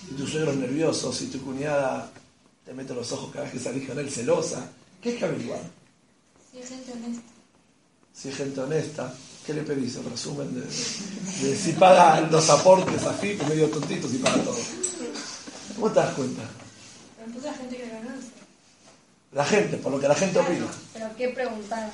[0.07, 2.09] si tu suegro es nervioso, si tu cuñada
[2.63, 4.69] te mete los ojos cada vez que salís con él celosa.
[5.01, 5.61] ¿Qué hay que averiguar?
[6.51, 7.31] Si es gente honesta.
[8.13, 9.13] Si es gente honesta,
[9.47, 9.95] ¿qué le pedís?
[9.95, 10.69] El resumen de,
[11.55, 14.57] si paga los aportes a FIP, medio tontito, si paga todo.
[15.75, 16.41] ¿Cómo te das cuenta?
[17.17, 18.27] Pero la gente que conoce.
[19.31, 20.67] La gente, por lo que la gente opina.
[20.93, 21.89] Pero ¿qué preguntar?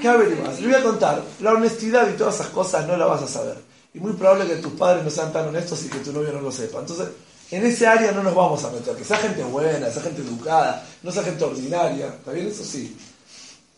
[0.00, 0.60] ¿Qué averiguas?
[0.60, 3.56] Le voy a contar, la honestidad y todas esas cosas no la vas a saber.
[3.94, 6.42] Y muy probable que tus padres no sean tan honestos y que tu novio no
[6.42, 6.80] lo sepa.
[6.80, 7.08] Entonces,
[7.50, 8.94] en ese área no nos vamos a meter.
[8.94, 12.08] Que sea gente buena, sea gente educada, no sea gente ordinaria.
[12.08, 12.48] ¿Está bien?
[12.48, 12.96] Eso sí.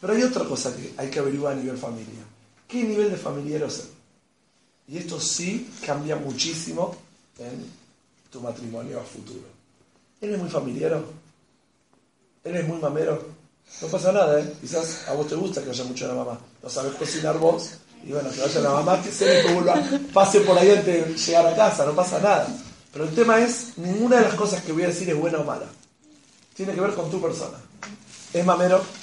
[0.01, 2.32] Pero hay otra cosa que hay que averiguar a nivel familia.
[2.73, 3.85] ¿Qué nivel de familiar ser?
[4.89, 6.97] Y esto sí cambia muchísimo
[7.39, 7.67] en
[8.31, 9.45] tu matrimonio a futuro.
[10.23, 10.99] ¿Él es muy familiar?
[12.43, 13.27] ¿Él es muy mamero?
[13.83, 14.55] No pasa nada, ¿eh?
[14.59, 16.41] Quizás a vos te gusta que haya mucho la mamá.
[16.63, 17.73] No sabes cocinar vos.
[18.07, 19.75] Y bueno, que vaya la mamá, que se le vuelva,
[20.15, 22.49] pase por ahí antes de llegar a casa, no pasa nada.
[22.91, 25.45] Pero el tema es, ninguna de las cosas que voy a decir es buena o
[25.45, 25.67] mala.
[26.55, 27.59] Tiene que ver con tu persona.
[28.33, 29.02] Es mamero, que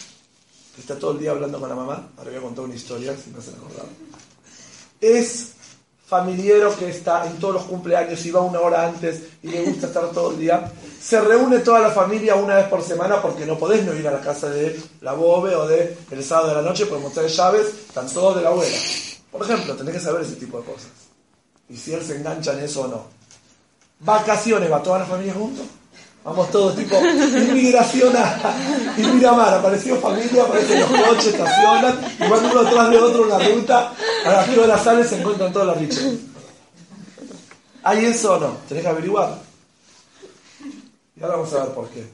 [0.79, 2.09] está todo el día hablando con la mamá.
[2.17, 3.89] Ahora voy a contar una historia, si se la acordaron.
[5.01, 5.53] Es
[6.09, 9.87] familiero que está en todos los cumpleaños y va una hora antes y le gusta
[9.87, 10.71] estar todo el día.
[10.99, 14.11] Se reúne toda la familia una vez por semana porque no podés no ir a
[14.11, 17.67] la casa de la bobe o de el sábado de la noche por mostrar llaves,
[17.67, 18.77] están todos de la abuela.
[19.31, 20.89] Por ejemplo, tenés que saber ese tipo de cosas.
[21.69, 23.03] Y si él se engancha en eso o no.
[23.99, 25.65] Vacaciones, va toda la familia juntos.
[26.23, 28.55] Vamos todos, tipo, inmigración a
[28.97, 33.29] y Miramar, apareció familia, aparecen los coches, estacionan, y van uno detrás de otro en
[33.29, 33.93] la ruta,
[34.25, 36.19] a las de las sales se encuentran todas las riches.
[37.83, 38.57] ¿Hay eso o no?
[38.67, 39.39] Tenés que averiguar.
[41.15, 42.05] Y ahora vamos a ver por qué.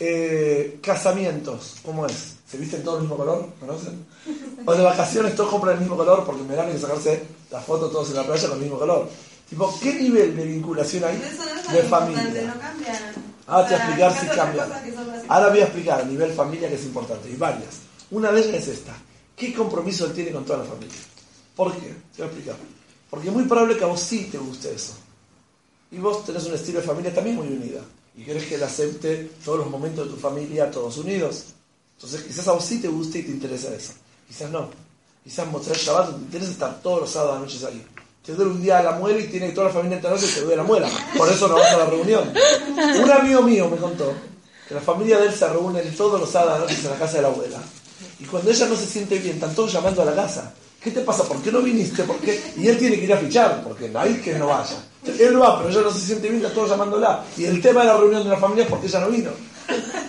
[0.00, 2.34] Eh, casamientos, ¿cómo es?
[2.48, 3.46] ¿Se visten todos el mismo color?
[3.58, 4.06] ¿Conocen?
[4.64, 7.64] O de vacaciones todos compran el mismo color porque en verano hay que sacarse las
[7.64, 9.08] fotos todos en la playa con el mismo color.
[9.54, 12.52] Tipo, ¿qué nivel de vinculación hay de familia?
[13.46, 14.66] Ahora te voy a explicar si cambia.
[15.28, 17.30] Ahora voy a explicar a nivel familia que es importante.
[17.30, 17.82] Y varias.
[18.10, 18.96] Una de ellas es esta.
[19.36, 20.96] ¿Qué compromiso él tiene con toda la familia?
[21.54, 21.86] ¿Por qué?
[21.86, 22.56] Te voy a explicar.
[23.08, 24.94] Porque es muy probable que a vos sí te guste eso.
[25.92, 27.82] Y vos tenés un estilo de familia también muy unida.
[28.16, 31.44] Y querés que él acepte todos los momentos de tu familia todos unidos.
[31.94, 33.92] Entonces quizás a vos sí te guste y te interesa eso.
[34.26, 34.68] Quizás no.
[35.22, 37.86] Quizás mostrar Shabbat te interesa estar todos los sábados noches ahí
[38.24, 40.56] te duele un día la muela y tiene toda la familia entera que te duele
[40.56, 40.88] la muela.
[41.16, 42.32] Por eso no vas a la reunión.
[43.02, 44.14] Un amigo mío me contó
[44.66, 47.28] que la familia de él se reúne todos los sábados en la casa de la
[47.28, 47.58] abuela.
[48.18, 50.54] Y cuando ella no se siente bien, están todos llamando a la casa.
[50.82, 51.24] ¿Qué te pasa?
[51.24, 52.02] ¿Por qué no viniste?
[52.04, 52.40] ¿Por qué?
[52.56, 54.76] Y él tiene que ir a fichar, porque hay que no vaya.
[55.06, 57.24] Él va, pero ella no se siente bien, están todos llamándola.
[57.36, 59.30] Y el tema de la reunión de la familia es porque ella no vino.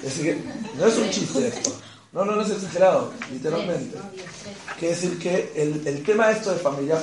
[0.02, 1.72] Decir, que no es un chiste esto.
[2.14, 3.98] No, no, no es exagerado, literalmente.
[4.80, 6.98] Quiere decir que el, el tema de esto de familia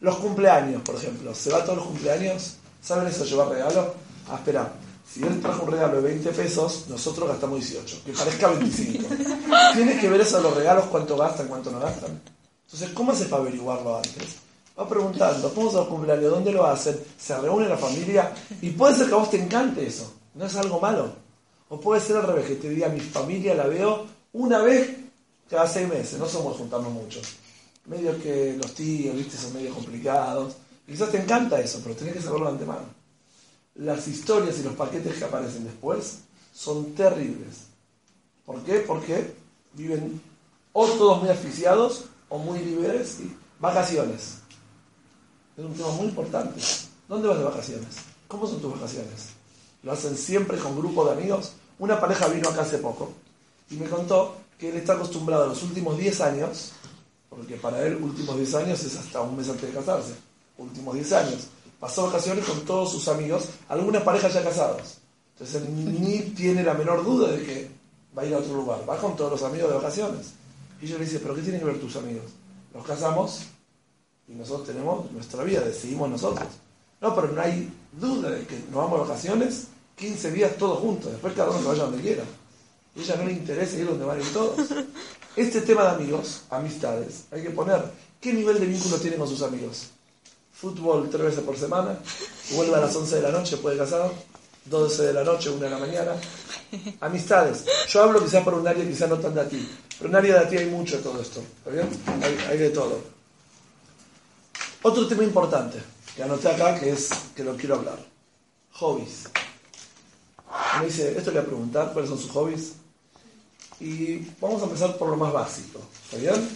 [0.00, 1.34] los cumpleaños, por ejemplo.
[1.34, 2.56] ¿Se va a todos los cumpleaños?
[2.82, 3.94] ¿Saben eso llevar regalo?
[4.28, 4.72] Ah, espera.
[5.08, 8.02] Si él trajo un regalo de 20 pesos, nosotros gastamos 18.
[8.04, 9.08] Que parezca 25.
[9.74, 12.20] Tienes que ver eso de los regalos, cuánto gastan, cuánto no gastan.
[12.64, 14.36] Entonces, ¿cómo hace para averiguarlo antes?
[14.78, 16.30] Va preguntando, ¿cómo son los cumpleaños?
[16.30, 17.00] ¿Dónde lo hacen?
[17.16, 18.32] ¿Se reúne la familia?
[18.60, 20.12] Y puede ser que a vos te encante eso.
[20.34, 21.10] No es algo malo.
[21.68, 24.96] O puede ser al revés, que te diga, mi familia la veo una vez
[25.48, 26.18] cada seis meses.
[26.18, 27.36] No somos juntarnos muchos
[27.86, 30.56] medio que los tíos, viste, son medio complicados.
[30.86, 32.86] quizás te encanta eso, pero tenés que saberlo de antemano.
[33.76, 36.20] Las historias y los paquetes que aparecen después
[36.54, 37.66] son terribles.
[38.44, 38.80] ¿Por qué?
[38.80, 39.34] Porque
[39.74, 40.20] viven
[40.72, 44.38] o todos muy asfixiados o muy libres y vacaciones.
[45.56, 46.60] Es un tema muy importante.
[47.08, 47.96] ¿Dónde vas de vacaciones?
[48.28, 49.30] ¿Cómo son tus vacaciones?
[49.82, 51.52] ¿Lo hacen siempre con grupo de amigos?
[51.78, 53.12] Una pareja vino acá hace poco
[53.70, 56.72] y me contó que él está acostumbrado a los últimos 10 años,
[57.36, 60.14] porque para él últimos 10 años es hasta un mes antes de casarse,
[60.56, 64.98] últimos 10 años, pasó vacaciones con todos sus amigos, algunas parejas ya casados.
[65.34, 67.70] Entonces él ni tiene la menor duda de que
[68.16, 70.32] va a ir a otro lugar, va con todos los amigos de vacaciones.
[70.80, 72.24] Y yo le dice, pero ¿qué tienen que ver tus amigos?
[72.72, 73.40] Nos casamos
[74.28, 76.48] y nosotros tenemos nuestra vida, decidimos nosotros.
[77.02, 81.12] No, pero no hay duda de que nos vamos a vacaciones 15 días todos juntos,
[81.12, 82.22] después cada uno que vaya donde quiera.
[82.22, 84.56] A ella no le interesa ir donde van todos.
[85.36, 87.82] Este tema de amigos, amistades, hay que poner
[88.22, 89.88] qué nivel de vínculo tiene con sus amigos.
[90.50, 91.98] Fútbol tres veces por semana,
[92.52, 94.10] vuelve a las 11 de la noche, puede casar,
[94.64, 96.12] 12 de la noche, 1 de la mañana.
[97.00, 97.66] Amistades.
[97.86, 99.68] Yo hablo quizás por un área quizás no tan de ti,
[99.98, 101.40] pero en área de ti hay mucho de todo esto.
[101.40, 101.88] ¿Está bien?
[102.22, 102.98] Hay, hay de todo.
[104.80, 105.82] Otro tema importante
[106.16, 107.98] que anoté acá que es que lo quiero hablar.
[108.72, 109.24] Hobbies.
[110.80, 112.72] Me dice, esto le voy a preguntar, ¿cuáles son sus hobbies?
[113.80, 115.80] Y vamos a empezar por lo más básico.
[116.04, 116.48] ¿Está bien?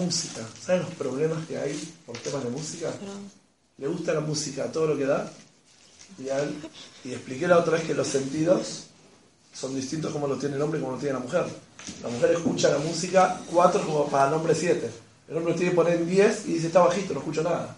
[0.00, 0.40] Música.
[0.64, 2.92] ¿Saben los problemas que hay por temas de música?
[3.78, 5.30] ¿Le gusta la música todo lo que da?
[7.04, 8.84] Y, expliqué la otra vez que los sentidos
[9.52, 11.44] son distintos como lo tiene el hombre y como lo tiene la mujer.
[12.02, 14.90] La mujer escucha la música cuatro como para el hombre siete.
[15.28, 17.76] El hombre tiene que poner 10 y dice, está bajito, no escucho nada.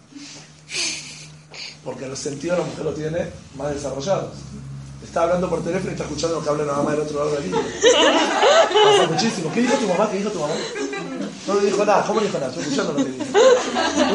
[1.83, 4.35] Porque los sentidos la mujer lo tiene más desarrollados.
[5.09, 7.31] Está hablando por teléfono y está escuchando lo que habla la mamá del otro lado
[7.31, 7.59] del libro.
[7.59, 9.51] Pasa muchísimo.
[9.51, 10.07] ¿Qué dijo tu mamá?
[10.11, 10.53] ¿Qué dijo tu mamá?
[11.47, 12.05] No le dijo nada.
[12.05, 12.51] ¿Cómo le dijo nada?
[12.51, 13.25] Estoy escuchando lo que dijo.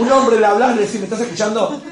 [0.01, 1.83] Un hombre le hablas y le dice, ¿me estás escuchando?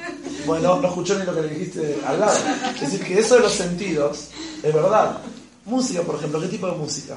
[0.47, 2.39] Bueno, no escuchó ni lo que le dijiste al lado.
[2.77, 4.29] Es decir, que eso de los sentidos
[4.63, 5.19] es verdad.
[5.65, 7.17] Música, por ejemplo, ¿qué tipo de música?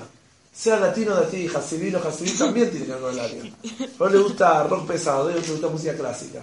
[0.52, 3.44] Sea latino de ti, Hasidí o Hasidí también tiene que ver con el área.
[4.00, 6.40] A le gusta rock pesado, a le gusta música clásica.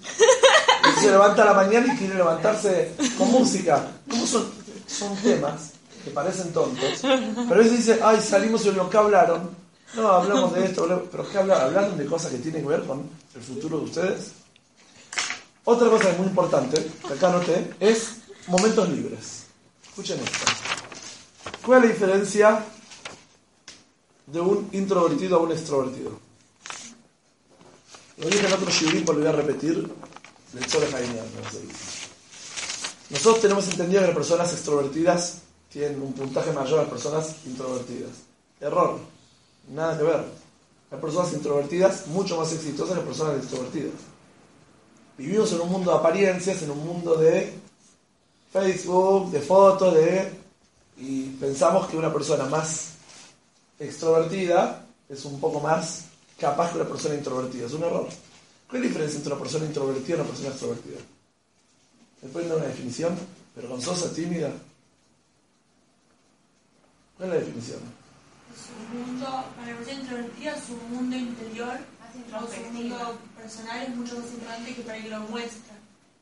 [0.00, 3.86] Y se levanta a la mañana y quiere levantarse con música.
[4.08, 4.57] ¿Cómo son?
[4.88, 5.72] Son temas
[6.02, 9.50] que parecen tontos, pero a veces dice, ay, salimos y lo que hablaron.
[9.94, 11.64] No, hablamos de esto, pero ¿qué hablaron?
[11.66, 14.32] ¿Hablaron de cosas que tienen que ver con el futuro de ustedes?
[15.64, 19.44] Otra cosa muy importante, que acá noté, es momentos libres.
[19.86, 20.46] Escuchen esto.
[21.64, 22.64] ¿Cuál es la diferencia
[24.26, 26.18] de un introvertido a un extrovertido?
[28.16, 29.88] Lo dije en otro shiurim, lo voy a repetir,
[30.52, 32.07] del Chole no dice.
[33.10, 35.38] Nosotros tenemos entendido que las personas extrovertidas
[35.70, 38.10] tienen un puntaje mayor a las personas introvertidas.
[38.60, 38.98] Error.
[39.68, 40.24] Nada que ver.
[40.90, 43.94] Las personas introvertidas mucho más exitosas que las personas extrovertidas.
[45.16, 47.52] Vivimos en un mundo de apariencias, en un mundo de
[48.52, 50.32] Facebook, de fotos, de...
[50.98, 52.94] Y pensamos que una persona más
[53.78, 56.04] extrovertida es un poco más
[56.38, 57.66] capaz que una persona introvertida.
[57.66, 58.06] Es un error.
[58.68, 60.98] ¿Cuál es la diferencia entre una persona introvertida y una persona extrovertida?
[62.22, 63.16] Después de una definición,
[63.54, 64.50] vergonzosa, tímida.
[67.16, 67.80] ¿Cuál es la definición?
[68.54, 69.26] Su mundo,
[69.56, 71.78] para la persona introvertida, su mundo interior,
[72.34, 75.74] o su mundo personal es mucho más importante que para que lo muestra.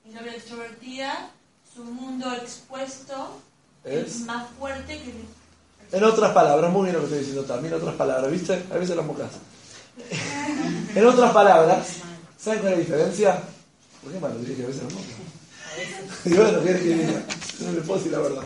[0.04, 1.30] En cambio, la extrovertida,
[1.74, 3.40] su mundo expuesto
[3.84, 5.24] es, más fuerte que el...
[5.92, 8.64] En otras palabras, muy bien lo que estoy diciendo también, en otras palabras, ¿viste?
[8.70, 9.30] A veces las mocas.
[10.94, 11.86] en otras palabras,
[12.38, 13.42] ¿saben cuál es la diferencia?
[14.02, 15.35] ¿Por qué malo dije que a veces las mocas?
[16.24, 18.42] Y bueno, ¿qué que No me puedo decir la verdad.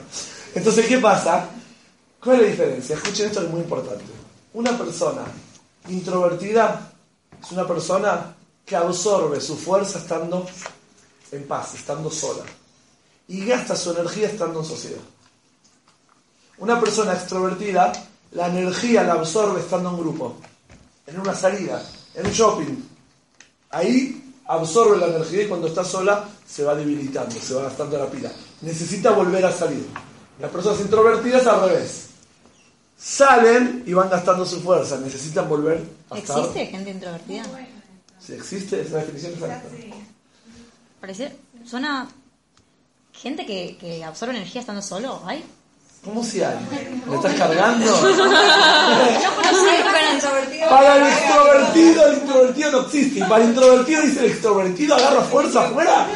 [0.54, 1.48] Entonces, ¿qué pasa?
[2.22, 2.96] ¿Cuál es la diferencia?
[2.96, 4.04] Escuchen esto que es muy importante.
[4.52, 5.22] Una persona
[5.88, 6.92] introvertida
[7.42, 8.34] es una persona
[8.66, 10.46] que absorbe su fuerza estando
[11.32, 12.44] en paz, estando sola.
[13.28, 15.00] Y gasta su energía estando en sociedad.
[16.58, 17.92] Una persona extrovertida,
[18.32, 20.36] la energía la absorbe estando en grupo,
[21.06, 21.82] en una salida,
[22.14, 22.76] en un shopping.
[23.70, 24.19] Ahí
[24.50, 28.32] absorbe la energía y cuando está sola se va debilitando, se va gastando la pila.
[28.62, 29.86] Necesita volver a salir.
[30.40, 32.08] Las personas introvertidas al revés.
[32.98, 37.44] Salen y van gastando su fuerza, necesitan volver a ¿Existe gente introvertida?
[38.18, 39.68] Sí, existe, esa definición exacta.
[41.00, 41.34] Parece,
[41.64, 42.08] suena
[43.12, 45.42] gente que, que absorbe energía estando solo, ¿hay?
[46.04, 46.56] ¿Cómo si hay?
[47.06, 47.86] ¿Me estás cargando?
[50.70, 53.18] para el extrovertido, el introvertido no existe.
[53.18, 56.06] Y para el introvertido dice el extrovertido agarra fuerza afuera.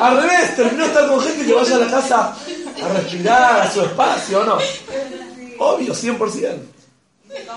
[0.00, 2.34] Al revés, terminó de estar con gente que vaya a la casa
[2.82, 4.56] a respirar, a su espacio, ¿no?
[5.58, 6.58] Obvio, 100%.
[7.28, 7.52] Pero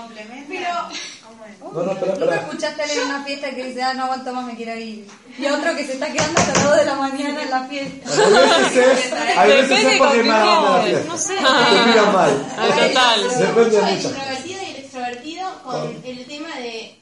[1.60, 2.36] no, no, espera, espera.
[2.36, 5.06] escuchaste en una fiesta que dice, ah, no aguanto más, me quiero ir?
[5.38, 8.10] Y otro que se está quedando hasta las 2 de la mañana en la fiesta.
[8.10, 11.08] A veces es, a veces es porque me la fiesta.
[11.08, 11.34] No sé.
[11.34, 12.46] Te miran mal.
[12.56, 13.38] Ah, total.
[13.38, 14.08] Depende de mucho.
[14.08, 16.98] El introvertido y el extrovertido con el tema de...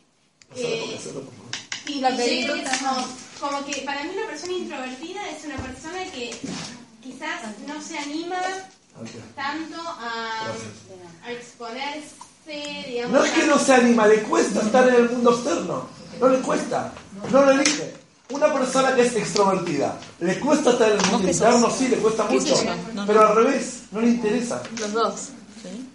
[0.57, 0.99] Eh,
[1.89, 3.07] y como,
[3.41, 6.31] como que para mí una persona introvertida es una persona que
[7.03, 8.41] quizás no se anima
[9.35, 10.47] tanto a,
[11.25, 13.13] a exponerse digamos.
[13.13, 15.87] No es que no se anima, le cuesta estar en el mundo externo.
[16.21, 16.93] No le cuesta.
[17.31, 17.93] No lo elige.
[18.31, 21.71] Una persona que es extrovertida, ¿le cuesta estar en el mundo interno?
[21.71, 22.57] Sí, le cuesta mucho.
[23.07, 24.63] Pero al revés, no le interesa.
[24.81, 25.29] Los dos.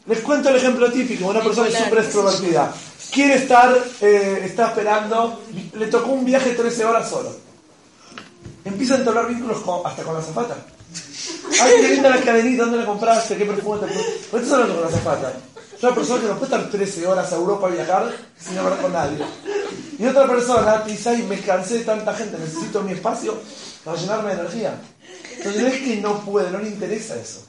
[0.06, 1.28] Les cuento el ejemplo típico.
[1.28, 2.74] Una persona que es súper extrovertida.
[3.12, 5.42] Quiere estar, eh, está esperando,
[5.74, 7.36] le tocó un viaje 13 horas solo.
[8.64, 10.56] Empieza a entablar vínculos hasta con la zapata.
[11.62, 13.38] Ay, qué linda la cadenita, ¿dónde la compraste?
[13.38, 13.94] ¿Qué perfume te
[14.32, 15.34] Pues estás hablando con la zapata.
[15.82, 18.94] Una persona que no puede estar 13 horas a Europa a viajar sin hablar con
[18.94, 19.18] nadie.
[19.98, 23.36] Y otra persona dice, ay, me cansé de tanta gente, necesito mi espacio
[23.84, 24.80] para llenarme de energía.
[25.38, 27.48] Entonces no es que no puede, no le interesa eso.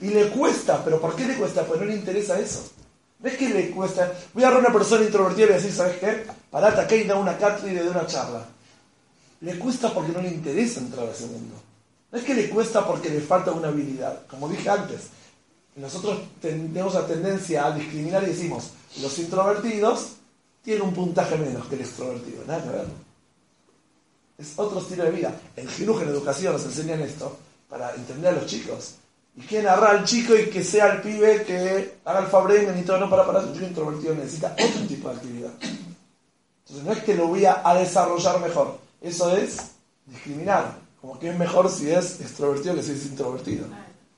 [0.00, 1.64] Y le cuesta, pero ¿por qué le cuesta?
[1.64, 2.68] Pues no le interesa eso.
[3.20, 4.12] No es que le cuesta.
[4.34, 6.26] Voy a agarrar a una persona introvertida y decir, ¿sabes qué?
[6.50, 8.44] Parate acá y da una cátedra le una charla.
[9.40, 11.54] Le cuesta porque no le interesa entrar a ese mundo.
[12.10, 14.26] No es que le cuesta porque le falta una habilidad.
[14.28, 15.02] Como dije antes,
[15.76, 18.70] nosotros tenemos la tendencia a discriminar y decimos,
[19.00, 20.12] los introvertidos
[20.62, 22.42] tienen un puntaje menos que el extrovertido.
[22.46, 22.86] Nada que ver.
[24.38, 25.34] Es otro estilo de vida.
[25.54, 28.96] El Jinuj en educación nos enseñan esto para entender a los chicos.
[29.36, 32.82] Y quieren agarrar al chico y que sea el pibe que haga el fabremen y
[32.82, 35.52] todo, no para para su chico introvertido necesita otro tipo de actividad.
[35.60, 39.58] Entonces no es que lo voy a desarrollar mejor, eso es
[40.06, 40.78] discriminar.
[41.00, 43.66] Como que es mejor si es extrovertido que si es introvertido.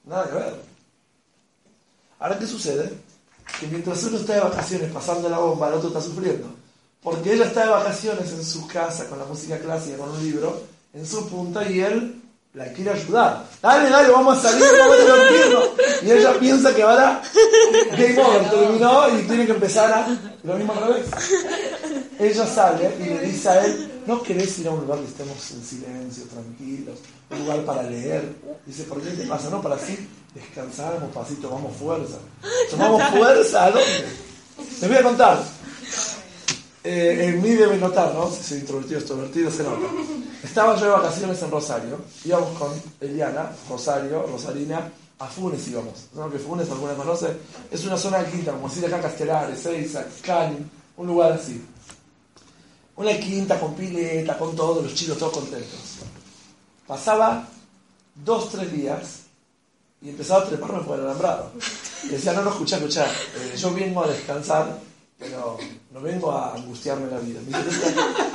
[0.04, 0.67] Nada que ver.
[2.18, 2.90] Ahora, ¿qué sucede?
[3.60, 6.48] Que mientras uno está de vacaciones pasando la bomba, el otro está sufriendo.
[7.02, 10.62] Porque ella está de vacaciones en su casa con la música clásica, con un libro,
[10.92, 12.20] en su punta, y él
[12.54, 13.44] la quiere ayudar.
[13.62, 16.04] Dale, dale, vamos a salir, vamos a.
[16.04, 17.22] Y ella piensa que ahora
[17.92, 20.08] Game Over terminó y tiene que empezar a
[20.42, 21.06] lo mismo otra vez.
[22.18, 25.50] Ella sale y le dice a él, ¿no querés ir a un lugar que estemos
[25.52, 26.98] en silencio, tranquilos?
[27.30, 28.34] Un lugar para leer.
[28.66, 29.50] Dice, ¿por qué te pasa?
[29.50, 32.18] No, para así descansamos, pasito, tomamos fuerza.
[32.70, 33.64] ¿Tomamos fuerza?
[33.66, 34.06] ¿A dónde?
[34.80, 35.42] Les voy a contar.
[36.84, 38.30] Eh, en mí debe notar, ¿no?
[38.30, 39.86] Si soy introvertido, extrovertido, se nota.
[40.42, 41.98] Estaba yo de vacaciones en Rosario.
[42.24, 46.06] Íbamos con Eliana, Rosario, Rosarina, a Funes íbamos.
[46.14, 46.30] ¿No?
[46.30, 47.36] Que Funes, alguna conoce,
[47.70, 50.58] es una zona quinta, como decir acá Castelares, Seiza, Cani,
[50.96, 51.62] un lugar así.
[52.99, 55.99] Una quinta con pileta, con todos los chicos todos contentos.
[56.86, 57.49] Pasaba
[58.14, 59.20] dos, tres días
[60.03, 61.53] y empezaba a treparme por el alambrado.
[62.05, 64.78] Y decía, no, no, escucha, escucha, eh, yo vengo a descansar
[65.18, 65.59] pero
[65.90, 67.40] no vengo a angustiarme la vida.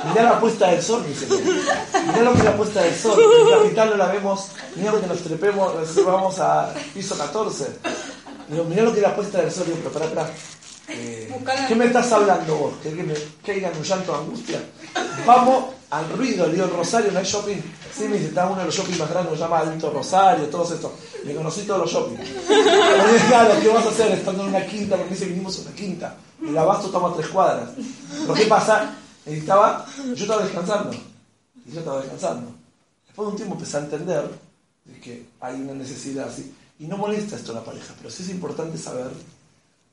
[0.08, 1.40] Mirá la puesta del sol, señor.
[1.42, 3.18] Mirá lo que es la puesta del sol.
[3.22, 5.72] En capital no la vemos, mirá que nos trepemos,
[6.04, 7.66] vamos a piso 14.
[8.48, 9.64] Digo, mirá lo que es la puesta del sol.
[9.66, 10.30] Digo, pero para atrás.
[10.88, 11.34] Eh,
[11.66, 12.74] ¿Qué me estás hablando vos?
[12.82, 13.14] ¿Que, que me
[13.44, 14.60] caiga en un llanto de angustia?
[15.26, 17.56] Vamos al ruido, le digo, Rosario no hay shopping.
[17.96, 20.72] Sí, me dice, está uno de los shopping más grandes, se llama Alto Rosario, todos
[20.72, 20.92] estos.
[21.24, 22.16] Le conocí todos los shopping.
[23.28, 24.96] claro, ¿qué vas a hacer estando en una quinta?
[24.96, 26.16] Porque dice, vinimos a una quinta.
[26.42, 27.70] El abasto toma tres cuadras.
[28.20, 28.94] Pero ¿qué pasa?
[29.24, 30.92] Estaba, yo estaba descansando.
[31.64, 32.52] Y yo estaba descansando.
[33.06, 34.28] Después de un tiempo empecé a entender
[35.02, 36.52] que hay una necesidad así.
[36.78, 39.06] Y no molesta esto a la pareja, pero sí es importante saber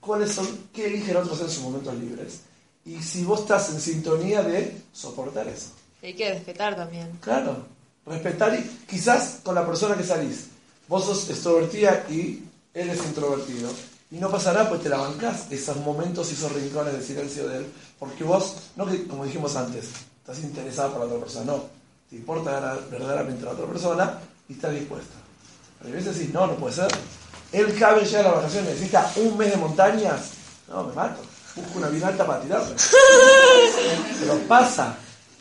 [0.02, 2.42] cuáles son, qué elige el otro hacer en sus momentos libres.
[2.84, 5.68] Y si vos estás en sintonía de soportar eso.
[6.04, 7.12] Hay que respetar también.
[7.22, 7.66] Claro,
[8.06, 10.48] respetar y quizás con la persona que salís.
[10.88, 12.44] Vos sos extrovertida y
[12.74, 13.70] él es introvertido.
[14.10, 17.60] Y no pasará, pues te la bancás esos momentos y esos rincones de silencio de
[17.60, 17.66] él.
[17.98, 21.64] Porque vos, no que, como dijimos antes, estás interesada por la otra persona, no.
[22.10, 25.14] Te importa verdaderamente la otra persona y estás dispuesta.
[25.80, 26.92] Pero a veces decís, no, no puede ser.
[27.52, 30.32] Él cabe ya a la vacación, necesita un mes de montañas.
[30.70, 31.22] No, me mato.
[31.56, 32.76] Busco una bien alta para tirarme.
[34.20, 34.96] Pero pasa.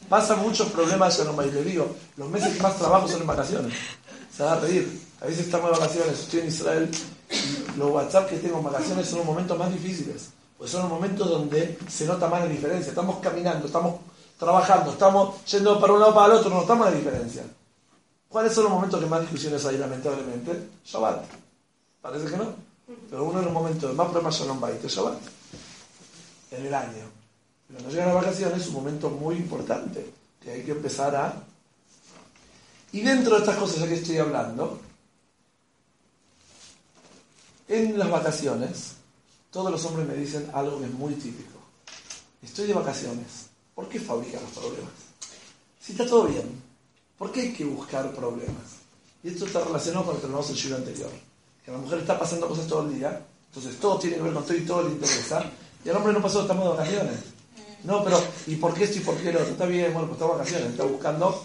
[0.08, 1.94] Pasa muchos problemas, yo no me le digo.
[2.16, 3.72] Los meses que más trabajo son en vacaciones.
[4.36, 5.00] Se va a reír.
[5.20, 6.90] A veces estamos de vacaciones, estoy en Israel
[7.30, 10.30] y los WhatsApp que tengo en vacaciones son los momentos más difíciles.
[10.58, 12.90] Pues son los momentos donde se nota más la diferencia.
[12.90, 14.00] Estamos caminando, estamos
[14.38, 17.44] trabajando, estamos yendo para un lado para el otro, no estamos la diferencia.
[18.28, 20.70] ¿Cuáles son los momentos que más discusiones hay, lamentablemente?
[20.84, 21.49] Shabbat.
[22.00, 22.54] Parece que no.
[23.08, 25.20] Pero uno de los momentos más problemas son los baites, Shabbat.
[26.50, 27.04] En el año.
[27.70, 31.44] Cuando llegan las vacaciones es un momento muy importante que hay que empezar a...
[32.92, 34.80] Y dentro de estas cosas que estoy hablando,
[37.68, 38.94] en las vacaciones,
[39.52, 41.58] todos los hombres me dicen algo que es muy típico.
[42.42, 43.50] Estoy de vacaciones.
[43.74, 44.92] ¿Por qué fabrican los problemas?
[45.80, 46.60] Si está todo bien,
[47.16, 48.80] ¿por qué hay que buscar problemas?
[49.22, 51.10] Y esto está relacionado con lo que tenemos el anterior.
[51.70, 54.56] La mujer está pasando cosas todo el día, entonces todo tiene que ver con todo
[54.56, 55.44] y todo le interesa.
[55.84, 57.16] Y al hombre no pasó, estamos de vacaciones.
[57.84, 59.52] No, pero ¿y por qué esto y por qué lo otro?
[59.52, 61.44] Está bien, bueno, pues está de vacaciones, está buscando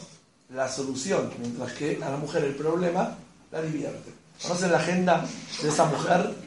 [0.50, 3.18] la solución, mientras que a la mujer el problema
[3.52, 4.14] la divierte.
[4.42, 5.26] ¿Conocen la agenda
[5.62, 6.46] de esa mujer?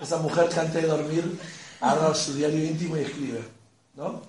[0.00, 1.38] esa mujer que antes de dormir
[1.80, 3.42] agarra su diario íntimo y escribe,
[3.94, 4.22] ¿no?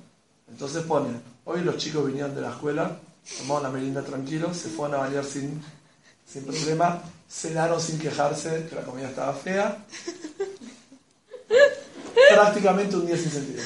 [0.50, 1.10] Entonces pone,
[1.46, 2.98] hoy los chicos vinieron de la escuela,
[3.38, 5.62] tomaron la merienda tranquilo, se fueron a bañar sin,
[6.26, 9.78] sin problema, cenaron sin quejarse que la comida estaba fea.
[12.30, 13.64] Prácticamente un día sin sentido.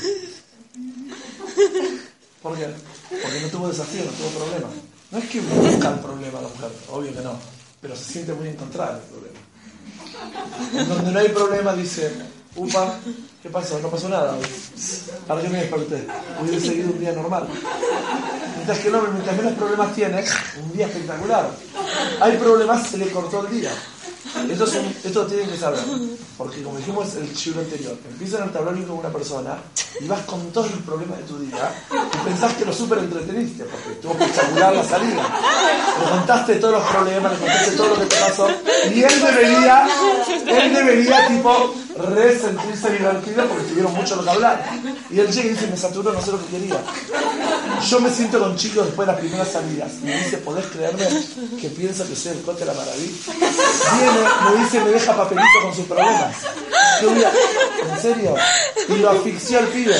[2.41, 2.67] ¿Por qué?
[3.09, 4.69] Porque no tuvo desafío, no tuvo problema.
[5.11, 7.39] No es que busca el problema la mujer, obvio que no,
[7.81, 9.39] pero se siente muy encontrada el problema.
[10.73, 12.11] En donde no hay problema dice,
[12.55, 12.99] upa,
[13.45, 13.77] ¿qué pasó?
[13.79, 14.35] No pasó nada.
[15.27, 16.07] ¿Para qué me desperté?
[16.41, 17.47] Hubiera seguido un día normal.
[18.55, 20.23] Mientras que el hombre, mientras menos problemas tiene,
[20.63, 21.51] un día espectacular.
[22.21, 23.71] Hay problemas, se le cortó el día.
[24.49, 25.79] Esto, es esto tienen que saber.
[26.37, 29.57] Porque como dijimos el chivo anterior, empiezan a tablón con una persona
[30.01, 33.63] y vas con todos los problemas de tu día y pensás que lo súper entreteniste,
[33.63, 35.23] porque estuvo espectacular la salida.
[36.03, 38.47] Le contaste todos los problemas, le contaste todo lo que te pasó
[38.93, 39.87] y él debería,
[40.47, 42.89] él debería tipo re sentirse
[43.35, 44.65] divertido porque tuvieron mucho lo que hablar.
[45.09, 46.81] Y él llega y dice, me saturó, no sé lo que quería.
[47.89, 51.07] Yo me siento con chicos después de las primeras salidas y me dice, ¿podés creerme
[51.59, 53.13] que piensa que soy el coche de la maravilla?
[53.97, 56.35] Viene, me dice, me deja papelito con sus problemas.
[57.01, 58.35] ¿En serio?
[58.89, 59.95] Y lo asfixió al pibe.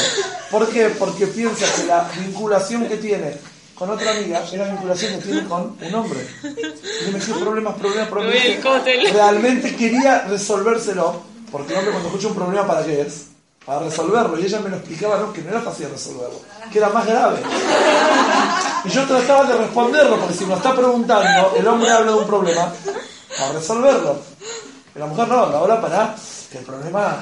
[0.49, 0.89] ¿Por qué?
[0.89, 3.37] Porque piensa que la vinculación que tiene
[3.75, 6.25] con otra amiga es la vinculación que tiene con un hombre.
[6.43, 8.63] Y me dijo problemas, problemas, problemas.
[9.11, 11.21] Realmente quería resolvérselo,
[11.55, 13.27] porque el hombre cuando escucha un problema, ¿para qué es?
[13.65, 14.37] Para resolverlo.
[14.37, 17.39] Y ella me lo explicaba, no, que no era fácil resolverlo, que era más grave.
[18.83, 22.27] Y yo trataba de responderlo, porque si me está preguntando, el hombre habla de un
[22.27, 22.73] problema,
[23.37, 24.17] para resolverlo.
[24.93, 26.13] Y la mujer no, ahora para
[26.51, 27.19] que el problema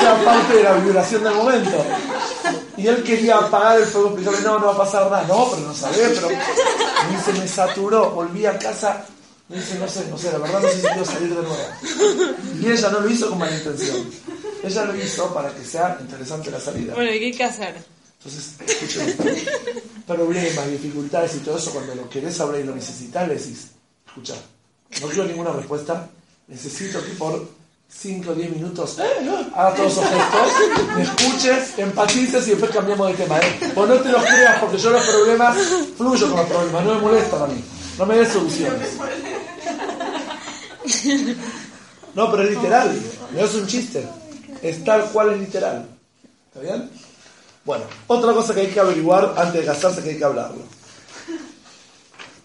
[0.00, 1.84] era parte de la vibración del momento.
[2.76, 5.24] Y él quería apagar el fuego, explicarle, no, no va a pasar nada.
[5.26, 9.04] No, pero no sabía, pero me dice, me saturó, volví a casa,
[9.52, 11.56] me dice, no sé, no sé, la verdad no sé si quiero salir de nuevo.
[12.58, 14.10] Y ella no lo hizo con mala intención.
[14.64, 16.94] Ella lo hizo para que sea interesante la salida.
[16.94, 17.74] Bueno, ¿y qué hay que hacer?
[18.18, 19.44] Entonces, escúcheme,
[20.06, 23.72] problemas, dificultades y todo eso, cuando lo querés hablar y lo necesitas, le decís,
[24.06, 24.34] escucha,
[25.02, 26.08] no quiero ninguna respuesta,
[26.48, 27.46] necesito que por
[27.90, 28.98] 5 o 10 minutos
[29.54, 33.38] hagas todos esos gestos, me escuches, empatices y después cambiamos de tema.
[33.38, 33.72] ¿eh?
[33.76, 35.58] O no te los creas porque yo los problemas
[35.98, 37.62] fluyo con los problemas, no me molestan a mí,
[37.98, 38.88] no me des soluciones.
[42.14, 43.00] No, pero es literal,
[43.32, 44.06] no es un chiste,
[44.60, 45.88] es tal cual es literal.
[46.48, 46.90] ¿Está bien?
[47.64, 50.62] Bueno, otra cosa que hay que averiguar antes de casarse que hay que hablarlo.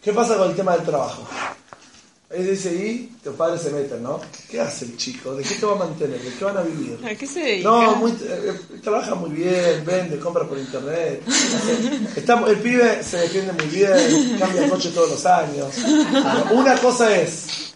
[0.02, 1.28] ¿Qué pasa con el tema del trabajo?
[2.30, 4.22] Ahí dice, y tus padres se meten, ¿no?
[4.50, 5.34] ¿Qué hace el chico?
[5.34, 6.22] ¿De qué te va a mantener?
[6.22, 7.00] ¿De qué van a vivir?
[7.06, 7.70] ¿A qué se dedica?
[7.70, 11.24] No, muy, eh, trabaja muy bien, vende, compra por internet.
[12.48, 15.74] el pibe se defiende muy bien, cambia el coche todos los años.
[16.52, 17.67] una cosa es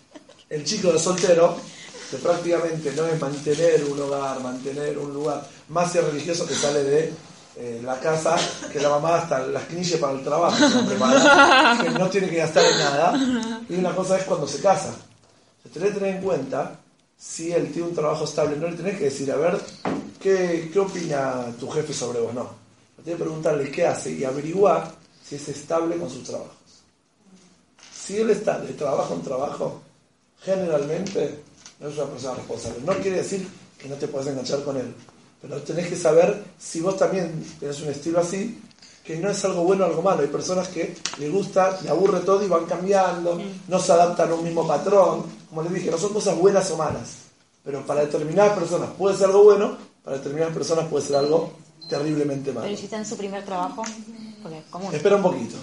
[0.51, 1.55] el chico de soltero,
[2.09, 7.13] que prácticamente no es mantener un hogar, mantener un lugar más religioso que sale de
[7.55, 8.35] eh, la casa,
[8.71, 10.57] que la mamá hasta las quinillas para el trabajo,
[11.81, 13.63] que no tiene que gastar en nada.
[13.69, 14.93] Y una cosa es cuando se casa.
[15.73, 16.77] Tenés que tener en cuenta
[17.17, 19.57] si él tiene un trabajo estable, no le tenés que decir, a ver,
[20.19, 22.33] ¿qué, qué opina tu jefe sobre vos?
[22.33, 22.49] No.
[23.01, 24.91] Tienes que preguntarle qué hace y averiguar
[25.23, 26.51] si es estable con sus trabajos.
[27.93, 29.81] Si él está de trabajo en trabajo,
[30.41, 31.43] generalmente
[31.79, 32.79] no es una persona responsable.
[32.85, 34.93] No quiere decir que no te puedes enganchar con él.
[35.41, 38.61] Pero tenés que saber si vos también tenés un estilo así,
[39.03, 40.21] que no es algo bueno o algo malo.
[40.21, 44.35] Hay personas que les gusta, le aburre todo y van cambiando, no se adaptan a
[44.35, 45.25] un mismo patrón.
[45.49, 47.09] Como les dije, no son cosas buenas o malas.
[47.63, 51.53] Pero para determinadas personas puede ser algo bueno, para determinadas personas puede ser algo
[51.89, 52.65] terriblemente malo.
[52.65, 53.83] Pero si está en su primer trabajo,
[54.91, 55.55] Espera un poquito.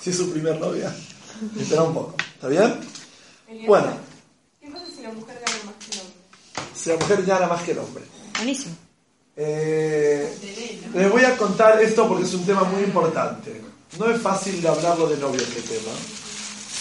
[0.00, 0.94] Si es su primer novia,
[1.58, 2.14] espera un poco.
[2.34, 2.78] ¿Está bien?
[3.66, 3.88] Bueno.
[4.60, 6.16] ¿Qué pasa si la mujer gana más que el hombre?
[6.74, 8.04] Si la mujer gana más que el hombre.
[8.36, 8.74] Buenísimo.
[9.38, 13.60] Eh, les voy a contar esto porque es un tema muy importante.
[13.98, 15.92] No es fácil de hablarlo de novio este tema.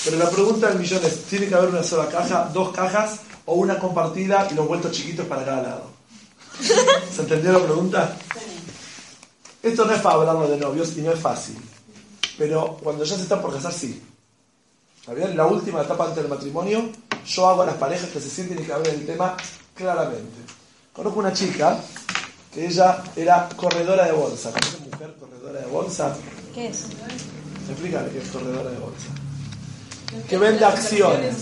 [0.06, 3.56] Pero la pregunta del millón es, ¿tiene que haber una sola caja, dos cajas o
[3.56, 5.92] una compartida y los vueltos chiquitos para cada lado?
[7.14, 8.18] ¿Se entendió la pregunta?
[9.62, 11.58] Esto no es para hablarlo de novios y no es fácil.
[12.38, 14.02] Pero cuando ya se están por casar, sí.
[15.08, 16.90] La última etapa antes del matrimonio,
[17.28, 19.38] yo hago a las parejas que se sienten y que hablen el tema
[19.76, 20.36] claramente.
[20.92, 21.80] Conozco una chica
[22.52, 24.52] que ella era corredora de bolsa.
[24.52, 26.18] ¿Conoces mujer corredora de bolsa?
[26.56, 26.86] ¿Qué es?
[27.70, 29.08] Explícale qué es corredora de bolsa.
[30.28, 31.36] Que vende acciones.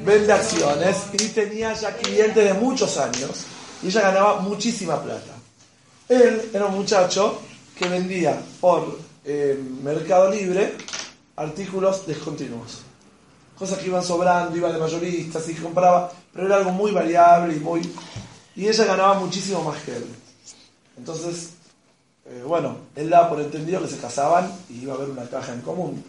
[0.00, 3.44] Vende acciones y tenía ya clientes de muchos años
[3.84, 5.32] y ella ganaba muchísima plata.
[6.08, 7.40] Él era un muchacho
[7.78, 10.74] que vendía por eh, Mercado Libre
[11.36, 12.82] artículos descontinuos.
[13.58, 17.56] cosas que iban sobrando, iba de mayorista, así que compraba, pero era algo muy variable
[17.56, 17.80] y muy...
[18.56, 20.06] Y ella ganaba muchísimo más que él.
[20.96, 21.50] Entonces,
[22.26, 25.52] eh, bueno, él daba por entendido que se casaban y iba a haber una caja
[25.52, 26.02] en común.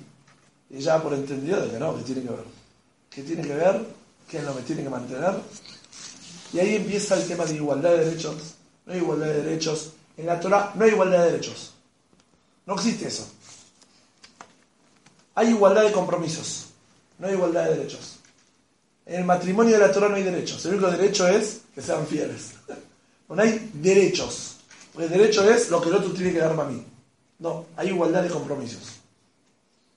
[0.70, 2.46] Y ella por entendido de que no, que tiene que ver.
[3.10, 3.86] ¿Qué tiene que ver?
[4.28, 5.36] ¿Qué lo que tiene que mantener?
[6.54, 8.36] Y ahí empieza el tema de igualdad de derechos.
[8.86, 9.92] No hay igualdad de derechos.
[10.18, 11.74] En la Torah no hay igualdad de derechos.
[12.66, 13.28] No existe eso.
[15.36, 16.68] Hay igualdad de compromisos.
[17.20, 18.20] No hay igualdad de derechos.
[19.06, 20.66] En el matrimonio de la Torah no hay derechos.
[20.66, 22.52] El único derecho es que sean fieles.
[23.28, 24.58] No hay derechos.
[24.94, 26.86] Porque el derecho es lo que el otro tiene que darme a mí.
[27.40, 29.00] No, hay igualdad de compromisos.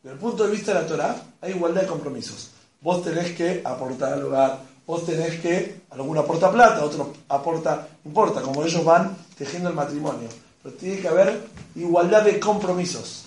[0.03, 2.51] Desde el punto de vista de la Torah, hay igualdad de compromisos.
[2.80, 8.41] Vos tenés que aportar al hogar, vos tenés que, alguno aporta plata, otro aporta, importa,
[8.41, 10.28] como ellos van tejiendo el matrimonio.
[10.62, 11.39] Pero tiene que haber
[11.74, 13.24] igualdad de compromisos.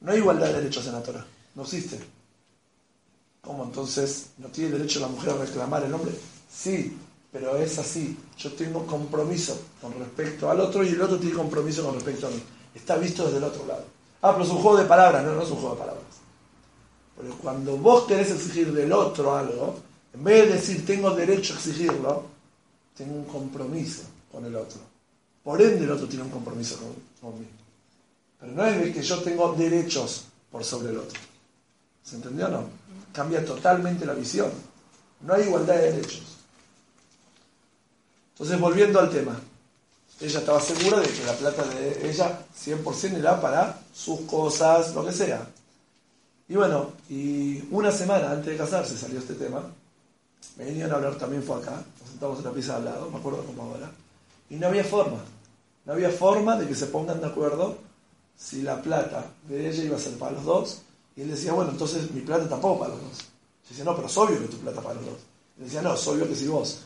[0.00, 1.24] No hay igualdad de derechos en la Torah.
[1.54, 1.98] No existe.
[3.40, 6.12] ¿Cómo entonces no tiene derecho la mujer a reclamar el hombre?
[6.50, 6.96] Sí,
[7.30, 8.16] pero es así.
[8.38, 12.30] Yo tengo compromiso con respecto al otro y el otro tiene compromiso con respecto a
[12.30, 12.42] mí.
[12.74, 13.84] Está visto desde el otro lado.
[14.22, 15.22] Ah, pero es un juego de palabras.
[15.24, 16.04] No, no es un juego de palabras.
[17.16, 19.76] Pero cuando vos querés exigir del otro algo,
[20.14, 22.24] en vez de decir tengo derecho a exigirlo,
[22.96, 24.02] tengo un compromiso
[24.32, 24.80] con el otro.
[25.42, 26.78] Por ende el otro tiene un compromiso
[27.20, 27.50] conmigo.
[28.40, 31.20] Pero no es que yo tengo derechos por sobre el otro.
[32.04, 32.64] ¿Se entendió o no?
[33.12, 34.50] Cambia totalmente la visión.
[35.22, 36.36] No hay igualdad de derechos.
[38.32, 39.40] Entonces, volviendo al tema.
[40.20, 45.04] Ella estaba segura de que la plata de ella 100% era para sus cosas, lo
[45.04, 45.44] que sea.
[46.48, 49.62] Y bueno, y una semana antes de casarse salió este tema.
[50.56, 51.82] Me venían a hablar, también fue acá.
[52.00, 53.90] Nos sentamos en la pieza al lado, me acuerdo como ahora.
[54.50, 55.18] Y no había forma.
[55.84, 57.78] No había forma de que se pongan de acuerdo
[58.36, 60.82] si la plata de ella iba a ser para los dos.
[61.16, 63.18] Y él decía, bueno, entonces mi plata tampoco para los dos.
[63.18, 65.18] Yo decía, no, pero es obvio que tu plata para los dos.
[65.56, 66.80] Y él decía, no, es obvio que si vos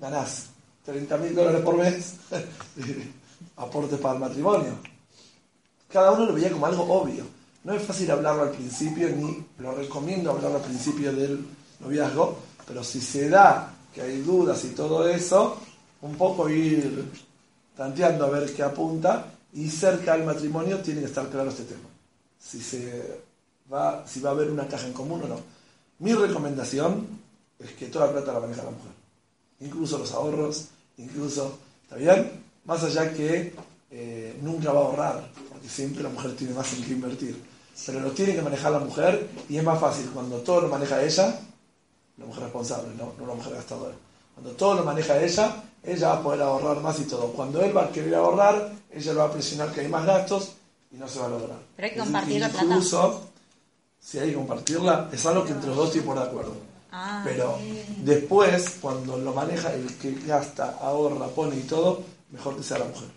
[0.00, 0.46] ganás
[0.84, 2.14] 30 mil dólares por mes,
[3.56, 4.78] aportes para el matrimonio.
[5.88, 7.24] Cada uno lo veía como algo obvio.
[7.64, 11.44] No es fácil hablarlo al principio, ni lo recomiendo hablarlo al principio del
[11.80, 15.58] noviazgo, pero si se da que hay dudas y todo eso,
[16.02, 17.04] un poco ir
[17.76, 21.88] tanteando a ver qué apunta y cerca del matrimonio tiene que estar claro este tema.
[22.38, 23.20] Si, se
[23.72, 25.40] va, si va a haber una caja en común o no.
[25.98, 27.06] Mi recomendación
[27.58, 28.92] es que toda la plata la maneja la mujer.
[29.60, 32.44] Incluso los ahorros, incluso, ¿está bien?
[32.64, 33.54] Más allá que
[33.90, 37.42] eh, nunca va a ahorrar, porque siempre la mujer tiene más en que invertir.
[37.84, 41.02] Pero lo tiene que manejar la mujer y es más fácil cuando todo lo maneja
[41.02, 41.38] ella,
[42.16, 43.94] la mujer responsable, no, no la mujer gastadora.
[44.34, 47.28] Cuando todo lo maneja ella, ella va a poder ahorrar más y todo.
[47.32, 50.52] Cuando él va a querer ahorrar, ella lo va a presionar que hay más gastos
[50.90, 51.58] y no se va a lograr.
[51.76, 52.64] Pero hay que compartir la plata.
[52.64, 53.28] Incluso,
[54.08, 56.54] si hay que compartirla, es algo que entre los dos tienen de acuerdo.
[56.92, 57.58] Ah, Pero
[58.04, 62.84] después, cuando lo maneja el que gasta, ahorra, pone y todo, mejor que sea la
[62.84, 63.08] mujer.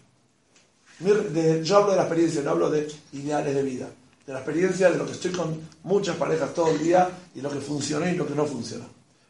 [1.32, 3.88] De- yo hablo de la experiencia, no hablo de ideales de vida.
[4.26, 7.50] De la experiencia de lo que estoy con muchas parejas todo el día y lo
[7.52, 8.86] que funcionó y lo que no funcionó.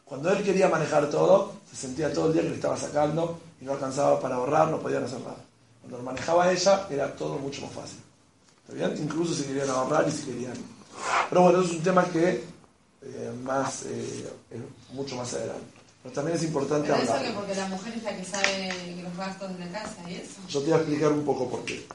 [0.06, 3.66] Cuando él quería manejar todo, se sentía todo el día que le estaba sacando y
[3.66, 5.38] no alcanzaba para ahorrar, no podían hacer nada.
[5.82, 8.00] Cuando lo manejaba ella, era todo mucho más fácil.
[8.64, 9.04] ¿Está bien?
[9.04, 10.54] Incluso si querían ahorrar y si querían.
[11.30, 12.44] Pero bueno, eso es un tema que
[13.02, 15.66] eh, más, eh, es mucho más adelante.
[16.04, 17.28] Pero también es importante Pero eso hablar.
[17.28, 20.40] que porque la mujer es la que sabe los gastos de la casa y eso.
[20.48, 21.86] Yo te voy a explicar un poco por qué.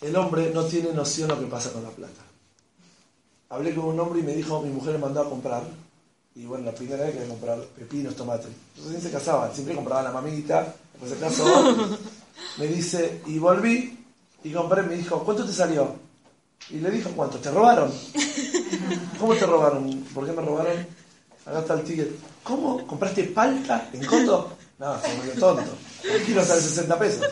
[0.00, 2.22] El hombre no tiene noción de lo que pasa con la plata.
[3.48, 5.62] Hablé con un hombre y me dijo, mi mujer me mandó a comprar,
[6.34, 8.48] y bueno, la primera vez quería comprar pepinos, tomates.
[8.76, 11.98] Entonces se casaban, siempre compraba la mamita, después se casó.
[12.58, 13.98] Me dice, y volví,
[14.44, 15.94] y compré, me dijo, ¿cuánto te salió?
[16.70, 17.38] Y le dijo, ¿cuánto?
[17.38, 17.92] ¿Te robaron?
[19.20, 20.04] ¿Cómo te robaron?
[20.14, 20.86] ¿Por qué me robaron?
[21.46, 22.10] Acá está el ticket.
[22.42, 22.86] ¿Cómo?
[22.86, 24.56] ¿Compraste palta en coto?
[24.78, 25.70] No, se volvió tonto.
[26.04, 27.26] El kilo sale 60 pesos.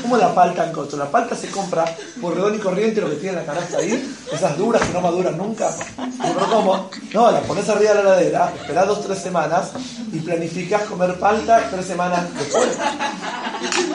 [0.00, 0.96] ¿Cómo la palta en coto?
[0.96, 1.84] La palta se compra
[2.20, 5.36] por redón y corriente, lo que tiene la canasta ahí, esas duras que no maduran
[5.36, 5.70] nunca.
[5.98, 6.90] Y ¿Pero cómo?
[7.12, 9.72] No, la pones arriba de la heladera, esperás dos, tres semanas
[10.10, 12.78] y planificás comer palta tres semanas después.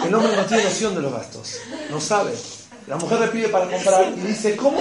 [0.06, 1.56] El hombre no tiene noción de los gastos,
[1.90, 2.34] no sabe.
[2.92, 4.78] La mujer le pide para comprar y dice, ¿cómo?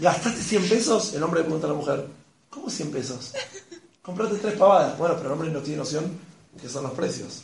[0.00, 1.14] ¿Gastaste 100 pesos?
[1.14, 2.08] El hombre le pregunta a la mujer,
[2.50, 3.30] ¿cómo 100 pesos?
[4.02, 4.98] Compraste tres pavadas.
[4.98, 6.18] Bueno, pero el hombre no tiene noción
[6.60, 7.42] que son los precios.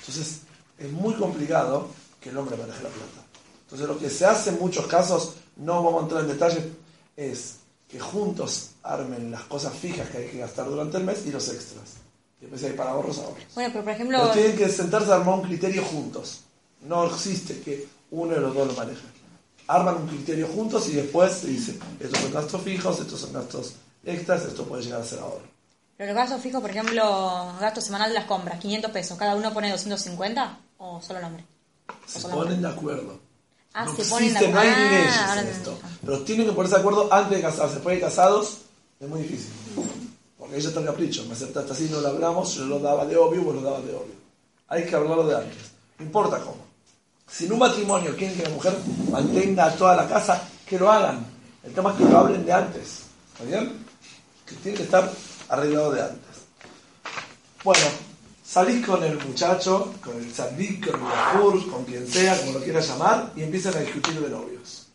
[0.00, 0.40] Entonces,
[0.76, 1.86] es muy complicado
[2.20, 3.22] que el hombre maneje la plata.
[3.62, 6.64] Entonces, lo que se hace en muchos casos, no vamos a entrar en detalles,
[7.16, 11.30] es que juntos armen las cosas fijas que hay que gastar durante el mes y
[11.30, 11.90] los extras.
[12.40, 13.44] Y después hay para ahorros, ahorros.
[13.54, 16.40] Bueno, pero por ejemplo, Pero tienen que sentarse a armar un criterio juntos.
[16.80, 19.02] No existe que uno de los dos lo maneje.
[19.66, 23.74] Arman un criterio juntos y después se dice, estos son gastos fijos, estos son gastos
[24.04, 25.42] extras, esto puede llegar a ser ahorro.
[25.96, 29.52] Pero los gastos fijos, por ejemplo, gasto semanal de las compras, 500 pesos, ¿cada uno
[29.52, 31.44] pone 250 o solo el hombre?
[32.06, 33.18] Se ponen de acuerdo.
[33.72, 35.78] Ah, no se ponen de existe, no hay Ah, leyes ahora en esto.
[36.04, 37.74] Pero tienen que ponerse de acuerdo antes de casarse.
[37.74, 38.58] Después de casados
[38.98, 39.52] es muy difícil.
[40.36, 41.24] Porque ya está el capricho.
[41.26, 43.92] Me aceptaste así, no lo hablamos, yo lo daba de obvio, vos lo dabas de
[43.94, 44.14] obvio.
[44.68, 45.70] Hay que hablarlo de antes.
[45.98, 46.69] No importa cómo.
[47.30, 48.76] Si en un matrimonio quieren que la mujer
[49.10, 51.24] mantenga toda la casa, que lo hagan.
[51.62, 53.02] El tema es que lo hablen de antes.
[53.32, 53.72] ¿Está bien?
[54.46, 55.10] Que tiene que estar
[55.48, 56.30] arreglado de antes.
[57.62, 57.84] Bueno,
[58.44, 62.64] salís con el muchacho, con el sandik, con el yahur, con quien sea, como lo
[62.64, 64.86] quieras llamar, y empiezan a discutir de novios.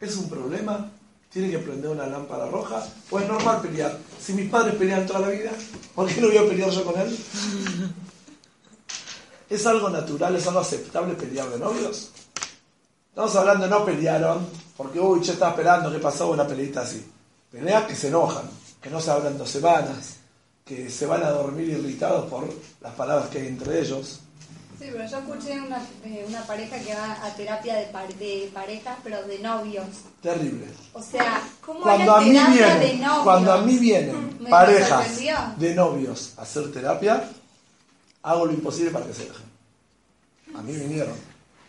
[0.00, 0.90] ¿Es un problema?
[1.32, 2.84] ¿Tiene que prender una lámpara roja?
[3.10, 3.98] ¿O es normal pelear?
[4.20, 5.50] Si mis padres pelean toda la vida,
[5.94, 7.18] ¿por qué no voy a pelear yo con él?
[9.52, 12.10] ¿Es algo natural, es algo aceptable pelear de novios?
[13.10, 14.46] Estamos hablando de no pelearon,
[14.76, 17.06] porque uy, yo estaba esperando que pasó una peleita así.
[17.50, 18.48] Peleas que se enojan,
[18.80, 20.16] que no se hablan dos semanas,
[20.64, 22.48] que se van a dormir irritados por
[22.80, 24.20] las palabras que hay entre ellos.
[24.78, 28.50] Sí, pero yo escuché una, eh, una pareja que va a terapia de, par- de
[28.54, 29.84] parejas, pero de novios.
[30.22, 30.66] Terrible.
[30.94, 33.22] O sea, ¿cómo Cuando a mí terapia de vienen, novios?
[33.24, 35.06] cuando a mí vienen parejas
[35.58, 37.28] de novios a hacer terapia,
[38.22, 39.46] hago lo imposible para que se dejen.
[40.54, 41.14] A mí vinieron.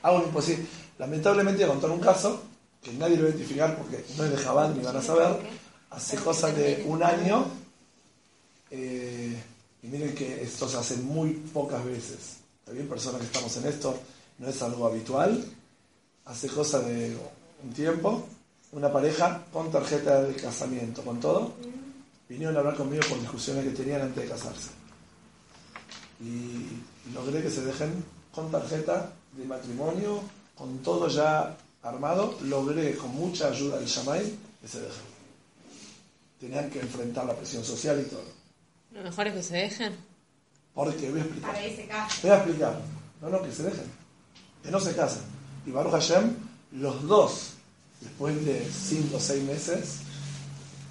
[0.01, 0.65] Hago lo imposible.
[0.97, 2.41] Lamentablemente voy a contar un caso
[2.81, 5.39] que nadie lo va a identificar porque no es de Jabal ni van a saber.
[5.89, 7.45] Hace cosas de un año,
[8.71, 9.41] eh,
[9.81, 12.37] y miren que esto se hace muy pocas veces.
[12.59, 12.87] ¿Está bien?
[12.87, 13.97] Personas que estamos en esto,
[14.39, 15.45] no es algo habitual.
[16.25, 17.15] Hace cosa de
[17.63, 18.25] un tiempo,
[18.71, 21.53] una pareja con tarjeta de casamiento, con todo,
[22.27, 24.82] vinieron a hablar conmigo por discusiones que tenían antes de casarse.
[26.21, 28.03] Y logré que se dejen
[28.33, 30.21] con tarjeta de matrimonio,
[30.55, 35.13] con todo ya armado, logré con mucha ayuda del Shamay que se dejen.
[36.39, 38.25] Tenían que enfrentar la presión social y todo.
[38.91, 39.95] Lo mejor es que se dejen.
[40.73, 42.07] Porque voy a explicar.
[42.21, 42.81] Voy a explicar.
[43.21, 43.91] No, no, que se dejen.
[44.63, 45.21] Que no se casen.
[45.65, 46.35] Y Baruch Hashem,
[46.73, 47.53] los dos,
[48.01, 49.99] después de cinco o seis meses,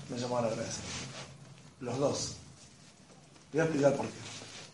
[0.09, 0.85] me llamaron a agradecer.
[1.81, 2.37] Los dos.
[3.53, 4.32] Voy a explicar por qué.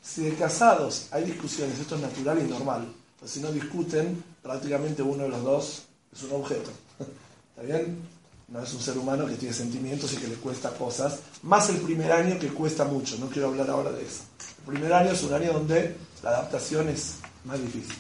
[0.08, 2.90] Si de casados hay discusiones, esto es natural y normal.
[3.18, 6.70] Pues si no discuten, prácticamente uno de los dos es un objeto.
[7.50, 8.08] ¿Está bien?
[8.48, 11.18] No es un ser humano que tiene sentimientos y que le cuesta cosas.
[11.42, 13.18] Más el primer año que cuesta mucho.
[13.18, 14.22] No quiero hablar ahora de eso.
[14.60, 17.96] El primer año es un año donde la adaptación es más difícil.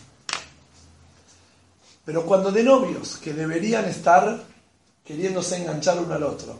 [2.06, 4.44] Pero cuando de novios que deberían estar
[5.04, 6.58] queriéndose enganchar uno al otro,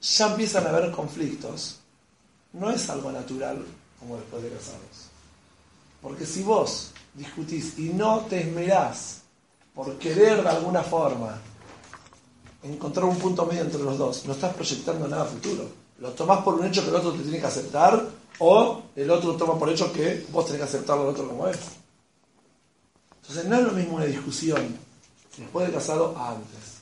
[0.00, 1.78] ya empiezan a haber conflictos,
[2.52, 3.64] no es algo natural
[3.98, 5.10] como después de casados.
[6.02, 9.22] Porque si vos discutís y no te esmerás
[9.74, 11.38] por querer de alguna forma
[12.62, 15.68] encontrar un punto medio entre los dos, no estás proyectando nada futuro.
[15.98, 18.06] Lo tomás por un hecho que el otro te tiene que aceptar
[18.38, 21.58] o el otro toma por hecho que vos tenés que aceptarlo al otro como es.
[23.22, 24.78] Entonces no es lo mismo una discusión
[25.36, 26.76] después de casado antes.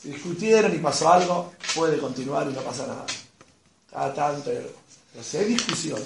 [0.00, 3.06] Si discutieron y pasó algo, puede continuar y no pasa nada.
[3.90, 4.50] Cada tanto.
[5.16, 6.04] Pero si hay discusiones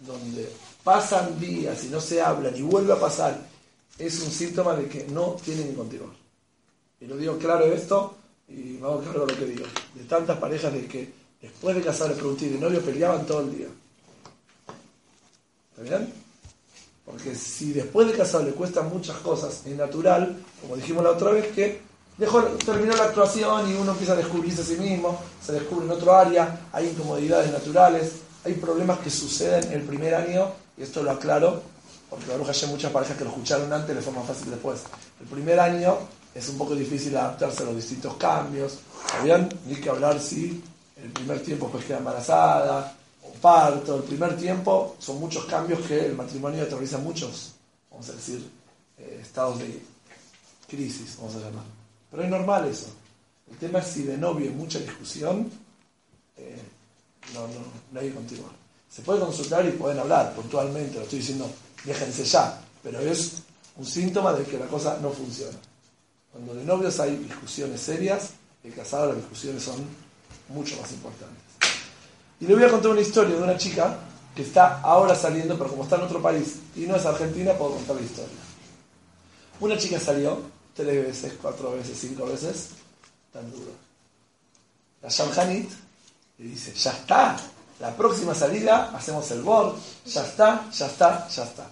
[0.00, 3.40] donde pasan días y no se hablan y vuelve a pasar,
[3.98, 6.10] es un síntoma de que no tienen que continuar.
[7.00, 8.14] Y lo digo claro esto
[8.46, 9.64] y hago cargo de lo que digo.
[9.94, 13.56] De tantas parejas de que después de casar, de preguntar y novio peleaban todo el
[13.56, 13.68] día.
[15.70, 16.12] ¿Está bien?
[17.06, 21.30] Porque si después de casado le cuestan muchas cosas, es natural, como dijimos la otra
[21.30, 21.80] vez, que
[22.18, 25.92] dejó, terminó la actuación y uno empieza a descubrirse a sí mismo, se descubre en
[25.92, 31.10] otro área, hay incomodidades naturales, hay problemas que suceden el primer año, y esto lo
[31.12, 31.62] aclaro,
[32.10, 34.82] porque Baruch hay muchas parejas que lo escucharon antes, les fue más fácil después.
[35.20, 35.96] El primer año
[36.34, 39.48] es un poco difícil adaptarse a los distintos cambios, ¿está bien?
[39.66, 40.62] Ni que hablar si
[41.02, 46.06] el primer tiempo pues queda embarazada, o parto, el primer tiempo son muchos cambios que
[46.06, 47.54] el matrimonio atraviesa muchos,
[47.90, 48.50] vamos a decir,
[48.98, 49.82] eh, estados de
[50.68, 51.64] crisis, vamos a llamar.
[52.10, 52.88] Pero es normal eso.
[53.50, 55.50] El tema es si de novio hay mucha discusión,
[56.36, 56.62] eh,
[57.32, 57.60] no, no,
[57.92, 58.50] no hay que continuar.
[58.90, 61.50] Se puede consultar y pueden hablar puntualmente, lo estoy diciendo,
[61.84, 63.42] déjense ya, pero es
[63.76, 65.58] un síntoma de que la cosa no funciona.
[66.30, 68.30] Cuando de novios hay discusiones serias,
[68.62, 69.76] de casado las discusiones son
[70.48, 71.42] mucho más importantes.
[72.40, 73.98] Y le voy a contar una historia de una chica
[74.34, 77.74] que está ahora saliendo, pero como está en otro país y no es argentina, puedo
[77.74, 78.36] contar la historia.
[79.60, 80.40] Una chica salió
[80.74, 82.70] tres veces, cuatro veces, cinco veces,
[83.32, 83.70] tan duro.
[85.02, 85.70] La Shamhanit
[86.44, 87.36] le dice, ya está,
[87.80, 91.70] la próxima salida hacemos el board, ya está, ya está, ya está.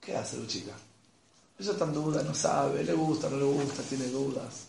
[0.00, 0.72] ¿Qué hace la chica?
[1.58, 4.68] Ella está en duda, no sabe, le gusta, no le gusta, tiene dudas.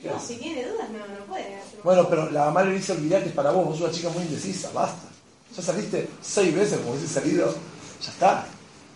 [0.00, 3.34] No, si tiene dudas, no, no puede Bueno, pero la mamá le dice, olvidate, es
[3.34, 5.06] para vos, vos sos una chica muy indecisa, basta.
[5.54, 7.54] Ya saliste seis veces, como dice salido,
[8.00, 8.46] ya está.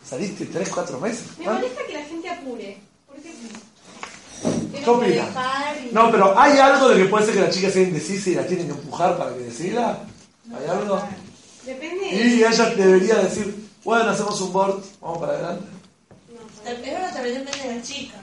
[0.03, 1.37] Saliste tres, cuatro meses.
[1.39, 2.79] Me molesta que la gente apure.
[3.07, 3.17] ¿Por
[5.01, 5.23] qué?
[5.93, 8.47] No, pero ¿hay algo de que puede ser que la chica sea indecisa y la
[8.47, 10.05] tienen que empujar para que decida?
[10.57, 11.03] ¿Hay algo?
[11.65, 12.09] Depende.
[12.13, 15.67] Y ella debería decir, bueno, hacemos un board, vamos para adelante.
[16.33, 18.15] No, es una también depende de la chica.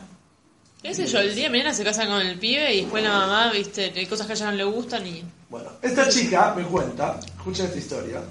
[0.81, 1.19] ¿Qué sé yo?
[1.19, 4.05] El día de mañana se casan con el pibe y después la mamá, viste, hay
[4.05, 5.23] cosas que a ella no le gustan y.
[5.49, 8.21] Bueno, esta chica me cuenta, escucha esta historia,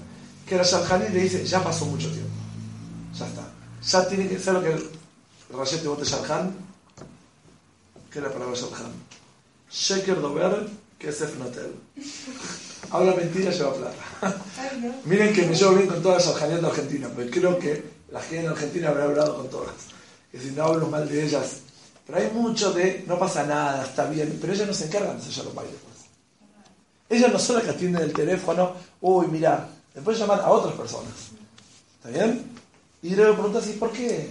[0.47, 2.29] que la Sharjani le dice, ya pasó mucho tiempo.
[3.17, 3.41] Ya está.
[3.83, 4.89] Ya tiene que ser lo que el
[5.51, 6.55] Rayet de Bote Sharjan,
[8.13, 8.93] ¿qué es la palabra Sharjan?
[9.71, 10.67] Sheker Dover,
[10.99, 11.73] que es Efnotel.
[12.91, 14.37] Habla mentira, lleva plata.
[15.05, 18.21] Miren que me llevo bien con todas las Sharjanías de Argentina, pero creo que la
[18.21, 19.73] gente en Argentina habrá hablado con todas.
[20.31, 21.61] Que si no hablo mal de ellas.
[22.05, 25.23] Pero hay mucho de, no pasa nada, está bien, pero ellas no se encargan de
[25.23, 25.75] hacer los bailes.
[25.81, 27.17] Pues.
[27.19, 31.13] Ellas no son las que atienden el teléfono, uy, mira, después llaman a otras personas.
[31.95, 32.43] ¿Está bien?
[33.01, 34.29] Y luego preguntas, ¿y por qué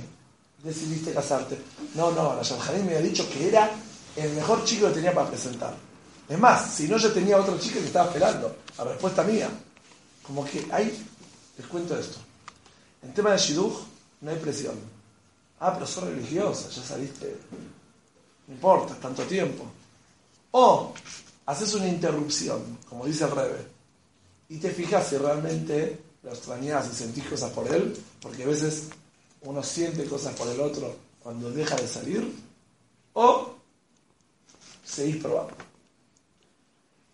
[0.62, 1.58] decidiste casarte?
[1.94, 3.70] No, no, la Shamhanim me había dicho que era
[4.16, 5.74] el mejor chico que tenía para presentar.
[6.28, 9.48] Es más, si no, yo tenía otra chica que estaba esperando, a respuesta mía.
[10.22, 11.04] Como que hay,
[11.58, 12.18] les cuento esto.
[13.02, 13.74] En tema de Shidduch,
[14.20, 14.76] no hay presión.
[15.60, 17.36] Ah, pero sos religiosa, ya saliste.
[18.46, 19.64] No importa, tanto tiempo.
[20.52, 20.94] O
[21.46, 23.66] haces una interrupción, como dice el Rebe,
[24.48, 28.88] y te fijas si realmente lo extrañas y sentís cosas por él, porque a veces
[29.44, 32.34] uno siente cosas por el otro cuando deja de salir,
[33.12, 33.54] o
[34.84, 35.54] seguís probando.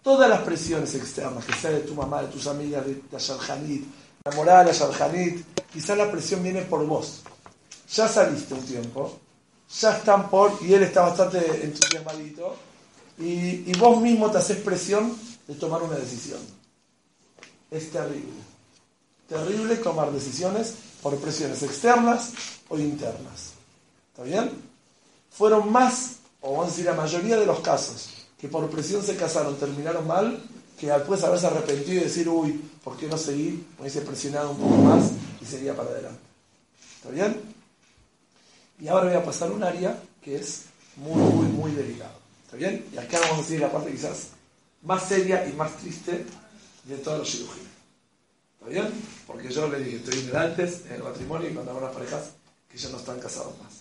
[0.02, 3.84] Todas las presiones externas, que sea de tu mamá, de tus amigas, de la Sharjanit,
[4.24, 5.34] la moral, la
[5.72, 7.22] quizás la presión viene por vos.
[7.92, 9.18] Ya saliste un tiempo,
[9.80, 12.56] ya están por, y él está bastante entusiasmadito,
[13.18, 15.14] y, y vos mismo te haces presión
[15.46, 16.40] de tomar una decisión.
[17.70, 18.32] Es terrible.
[19.28, 22.32] Terrible tomar decisiones por presiones externas
[22.68, 23.52] o internas.
[24.10, 24.50] ¿Está bien?
[25.30, 29.16] Fueron más, o vamos a decir la mayoría de los casos, que por presión se
[29.16, 30.42] casaron, terminaron mal,
[30.78, 33.66] que después haberse arrepentido y decir, uy, ¿por qué no seguí?
[33.76, 36.20] Me hubiese presionado un poco más y seguía para adelante.
[36.96, 37.40] ¿Está bien?
[38.80, 40.62] Y ahora voy a pasar un área que es
[40.96, 42.18] muy, muy, muy delicado.
[42.44, 42.86] ¿Está bien?
[42.92, 44.28] Y acá vamos a decir la parte quizás
[44.82, 46.24] más seria y más triste
[46.84, 47.77] de todos los cirugías.
[48.68, 49.02] ¿Está bien?
[49.26, 52.32] Porque yo le dije, estoy en el matrimonio y cuando hago las parejas
[52.68, 53.72] que ya no están casados más.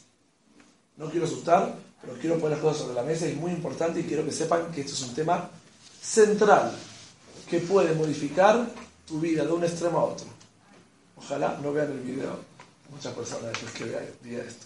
[0.96, 4.00] No quiero asustar, pero quiero poner las cosas sobre la mesa y es muy importante
[4.00, 5.50] y quiero que sepan que esto es un tema
[6.02, 6.74] central
[7.50, 8.66] que puede modificar
[9.06, 10.28] tu vida de un extremo a otro.
[11.18, 12.40] Ojalá no vean el video
[12.90, 14.66] muchas personas después que vean esto.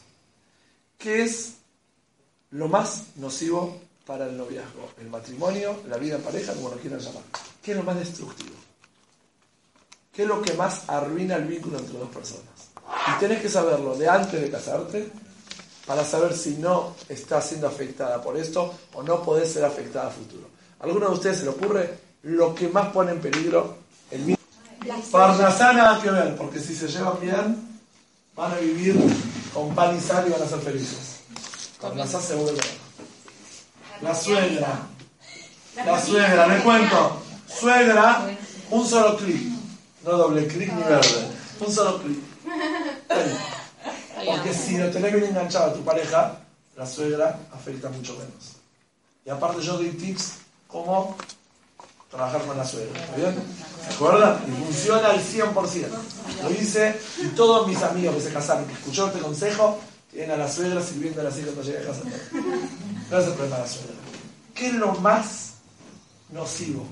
[0.99, 1.55] ¿Qué es
[2.51, 4.91] lo más nocivo para el noviazgo?
[4.99, 7.24] El matrimonio, la vida en pareja, como lo quieran llamar.
[7.63, 8.61] ¿Qué es lo más destructivo?
[10.14, 12.43] ¿Qué es lo que más arruina el vínculo entre dos personas?
[13.07, 15.09] Y tenés que saberlo de antes de casarte
[15.86, 20.12] para saber si no estás siendo afectada por esto o no podés ser afectada a
[20.12, 20.49] futuro.
[20.82, 23.78] ¿A alguno de ustedes se le ocurre lo que más pone en peligro
[24.12, 25.01] el vínculo?
[25.12, 27.80] Parnasá nada que ver, porque si se llevan bien,
[28.36, 28.97] van a vivir
[29.53, 31.22] con pan y sal y van a ser felices.
[31.80, 32.59] Parnasá se vuelve.
[34.01, 34.88] La suegra.
[35.86, 37.22] La suegra, me cuento.
[37.47, 38.28] Suegra,
[38.72, 39.61] un solo clic.
[40.04, 41.28] No doble clic ni verde.
[41.60, 42.20] Un solo clic.
[44.26, 46.38] Porque si lo tenés bien enganchado a tu pareja,
[46.76, 48.58] la suegra afecta mucho menos.
[49.26, 50.34] Y aparte yo doy tips
[50.68, 51.16] como
[52.10, 52.99] trabajar con la suegra.
[52.99, 53.36] ¿Está bien?
[53.88, 54.39] ¿Se acuerdan?
[54.47, 55.88] Y funciona al 100%.
[56.43, 59.80] Lo hice y todos mis amigos que se casaron, que escucharon este consejo,
[60.12, 62.02] tienen a la suegra sirviendo así cuando llegue a casa.
[63.10, 63.93] No es el problema de la suegra.
[64.56, 65.54] ¿Qué es lo más
[66.32, 66.86] nocivo?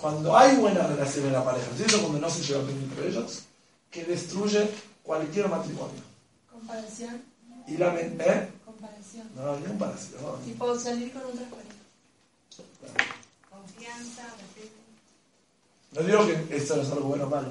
[0.00, 1.98] Cuando hay buena relación en la pareja, ¿entiendes?
[1.98, 3.42] Cuando no se lleva bien entre ellos,
[3.90, 4.70] que destruye
[5.02, 6.02] cualquier matrimonio.
[6.50, 7.22] Comparación.
[7.66, 8.48] Y la ¿eh?
[8.64, 9.28] Comparación.
[9.36, 10.22] No, ni comparación.
[10.22, 10.32] No.
[10.44, 11.76] Tipo salir con otras parejas.
[13.50, 14.80] Confianza, respeto.
[15.92, 17.48] No digo que esto no es algo bueno o malo.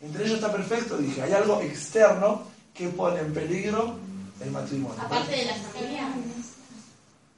[0.00, 1.22] Entre ellos está perfecto, dije.
[1.22, 2.42] Hay algo externo
[2.74, 3.96] que pone en peligro
[4.40, 5.00] el matrimonio.
[5.00, 6.12] Aparte de la familia.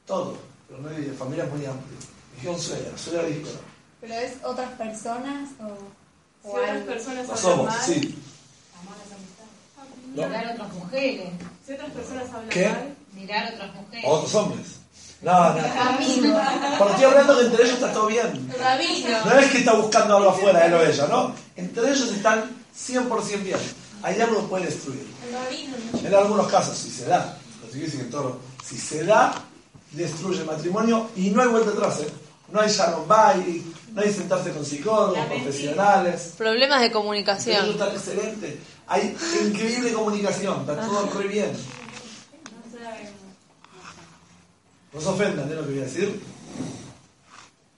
[0.07, 0.37] Todo.
[0.69, 1.99] Pero no hay familia muy amplia.
[2.37, 3.51] Dijeron suegra, suegra dijo.
[4.07, 5.67] ¿Pero es otras personas o,
[6.43, 8.19] Si o otras personas No hablan somos, mal, sí.
[10.15, 10.27] ¿No?
[10.27, 11.29] Mirar otras mujeres.
[11.67, 12.69] si otras personas hablan ¿Qué?
[12.69, 14.05] mal, Mirar otras mujeres.
[14.05, 14.67] A otros hombres.
[15.23, 15.63] No, no.
[16.79, 18.53] Porque estoy hablando que entre ellos está todo bien.
[18.61, 19.25] Rabino.
[19.25, 21.35] No es que está buscando algo afuera, él o ella, ¿no?
[21.57, 22.45] Entre ellos están
[22.77, 23.59] 100% bien.
[24.03, 25.07] Hay algo que puede destruir.
[25.27, 26.07] El rabino.
[26.07, 29.35] En algunos casos, si se da, lo que dicen en todo, si se da,
[29.93, 32.13] destruye el matrimonio y no hay vuelta atrás, ¿eh?
[32.49, 36.35] No hay Sharon Bay, no hay sentarse con psicólogos, profesionales.
[36.37, 37.71] Problemas de Eso comunicación.
[37.71, 38.61] está excelente.
[38.87, 41.53] Hay increíble comunicación, está todo re bien.
[44.93, 46.23] No se ofendan de lo que voy a decir.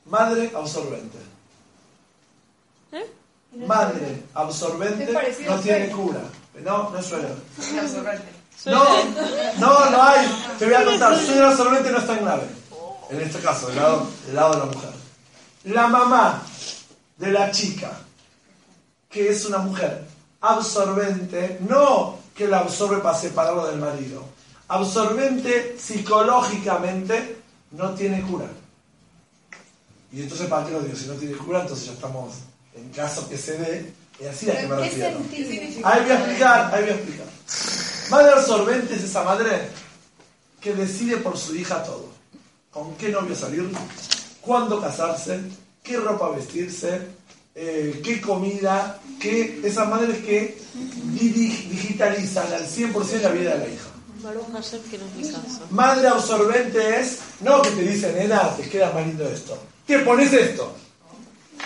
[0.04, 1.18] Madre absorbente.
[2.92, 3.06] ¿Eh?
[3.66, 5.12] Madre absorbente
[5.46, 6.20] no tiene cura.
[6.62, 7.12] No, no es.
[7.12, 8.36] Absorbente.
[8.66, 8.84] No,
[9.58, 10.26] no, no hay.
[10.58, 11.16] Te voy a contar.
[11.18, 12.46] Suegra absorbente no es tan grave.
[13.10, 14.90] En este caso, del lado, del lado de la mujer.
[15.64, 16.42] La mamá
[17.16, 17.92] de la chica,
[19.08, 20.04] que es una mujer
[20.40, 24.24] absorbente, no que la absorbe para separarlo del marido.
[24.68, 27.38] Absorbente psicológicamente
[27.72, 28.46] no tiene cura.
[30.12, 30.96] Y entonces, ¿para qué lo digo?
[30.96, 32.34] Si no tiene cura, entonces ya estamos
[32.74, 33.92] en caso que se dé.
[34.20, 35.18] Y así a que me ¿Pero ¿Qué refiero.
[35.18, 35.88] sentido?
[35.88, 37.26] Ahí voy a explicar, ahí voy a explicar.
[38.10, 39.68] Madre absorbente es esa madre
[40.60, 42.15] que decide por su hija todo.
[42.76, 43.70] Con qué novio salir,
[44.42, 45.40] cuándo casarse,
[45.82, 47.00] qué ropa vestirse,
[47.54, 49.62] eh, qué comida, qué...
[49.64, 50.58] Esas madres que
[51.04, 53.86] di- digitalizan al 100% la vida de la hija.
[54.22, 55.60] Baruch Hashem, que no es mi caso.
[55.70, 59.56] Madre absorbente es, no que te dice, nena, te queda más lindo esto.
[59.86, 60.70] ¿Qué pones esto?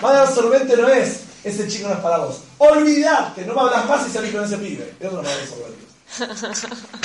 [0.01, 2.37] Madre absorbente no es, ese chico no es para vos.
[2.59, 4.95] Olvidate, no me hablas más y salís con ese pibe.
[5.01, 5.87] Es una madre absorbente.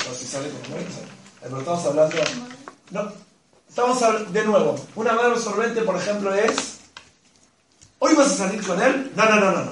[0.07, 1.07] No, si sale con un sale.
[1.41, 2.15] Pero estamos hablando.
[2.91, 3.24] No,
[3.75, 4.75] estamos habl- de nuevo.
[4.95, 6.55] Una madre absorbente, por ejemplo, es.
[7.99, 9.11] ¿Hoy vas a salir con él?
[9.15, 9.65] No, no, no, no.
[9.65, 9.71] no.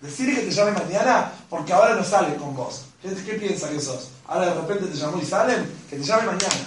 [0.00, 2.82] Decirle que te llame mañana porque ahora no sale con vos.
[3.00, 4.08] ¿Qué, qué piensa que sos?
[4.26, 6.66] Ahora de repente te llamó y salen, que te llame mañana.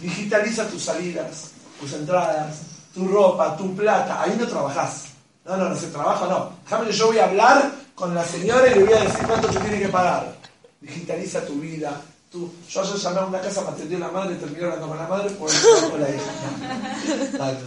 [0.00, 1.50] Digitaliza tus salidas,
[1.80, 2.56] tus entradas,
[2.92, 4.20] tu ropa, tu plata.
[4.22, 5.04] Ahí no trabajás.
[5.46, 6.52] No, no, no se trabaja, no.
[6.64, 9.48] Déjame que yo voy a hablar con la señora y le voy a decir cuánto
[9.48, 10.34] te tiene que pagar.
[10.82, 11.98] Digitaliza tu vida.
[12.30, 12.48] Tu...
[12.68, 15.30] Yo ayer llamé a una casa, me atendió la madre, terminé hablando con la madre,
[15.30, 17.38] pues con la hija.
[17.38, 17.60] Nada.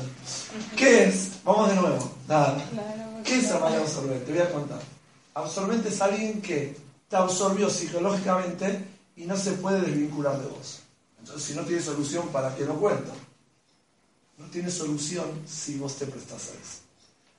[0.76, 1.32] ¿Qué es?
[1.44, 2.12] Vamos de nuevo.
[2.28, 2.58] Nada.
[3.26, 4.26] ¿Qué es la madre absorbente?
[4.26, 4.80] Te voy a contar.
[5.34, 6.78] Absorbente es alguien que
[7.10, 8.86] te absorbió psicológicamente
[9.16, 10.80] y no se puede desvincular de vos.
[11.20, 13.12] Entonces, si no tiene solución, ¿para qué lo cuenta?
[14.38, 16.84] No tiene solución si vos te prestás a eso.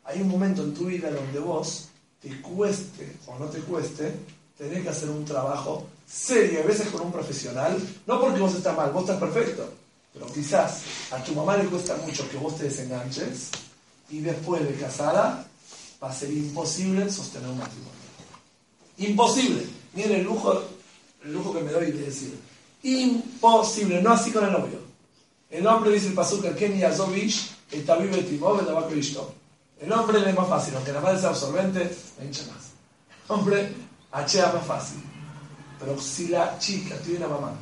[0.04, 1.88] Hay un momento en tu vida donde vos,
[2.20, 4.14] te cueste o no te cueste,
[4.56, 8.76] tenés que hacer un trabajo serio, a veces con un profesional, no porque vos estás
[8.76, 9.68] mal, vos estás perfecto,
[10.12, 13.50] pero quizás a tu mamá le cuesta mucho que vos te desenganches
[14.10, 15.44] y después de casada
[16.02, 17.92] va a ser imposible sostener un matrimonio.
[18.98, 19.66] Imposible.
[19.94, 20.62] Miren el lujo,
[21.24, 22.38] el lujo que me doy de decir.
[22.84, 24.78] Imposible, no así con el novio.
[25.50, 29.34] El hombre dice el pasuk Ken Yazovich, Etaviv Etimov, Etabaco Ishto.
[29.80, 32.70] El hombre le es más fácil, aunque la madre sea absorbente, me hincha más.
[33.28, 33.72] Hombre,
[34.12, 35.02] achea más fácil.
[35.84, 37.52] Pero si la chica tiene una mamá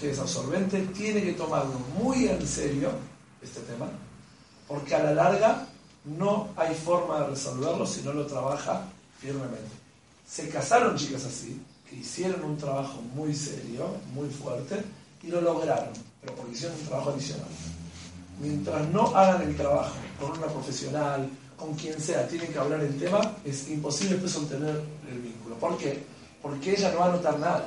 [0.00, 2.90] que es absorbente, tiene que tomarlo muy en serio
[3.42, 3.88] este tema,
[4.68, 5.66] porque a la larga
[6.04, 8.84] no hay forma de resolverlo si no lo trabaja
[9.18, 9.74] firmemente.
[10.26, 14.82] Se casaron chicas así, que hicieron un trabajo muy serio, muy fuerte,
[15.22, 17.48] y lo lograron, pero porque hicieron un trabajo adicional.
[18.40, 22.96] Mientras no hagan el trabajo con una profesional, con quien sea, tienen que hablar el
[22.98, 25.56] tema, es imposible después obtener el vínculo.
[25.56, 26.13] ¿Por qué?
[26.44, 27.64] Porque ella no va a notar nada.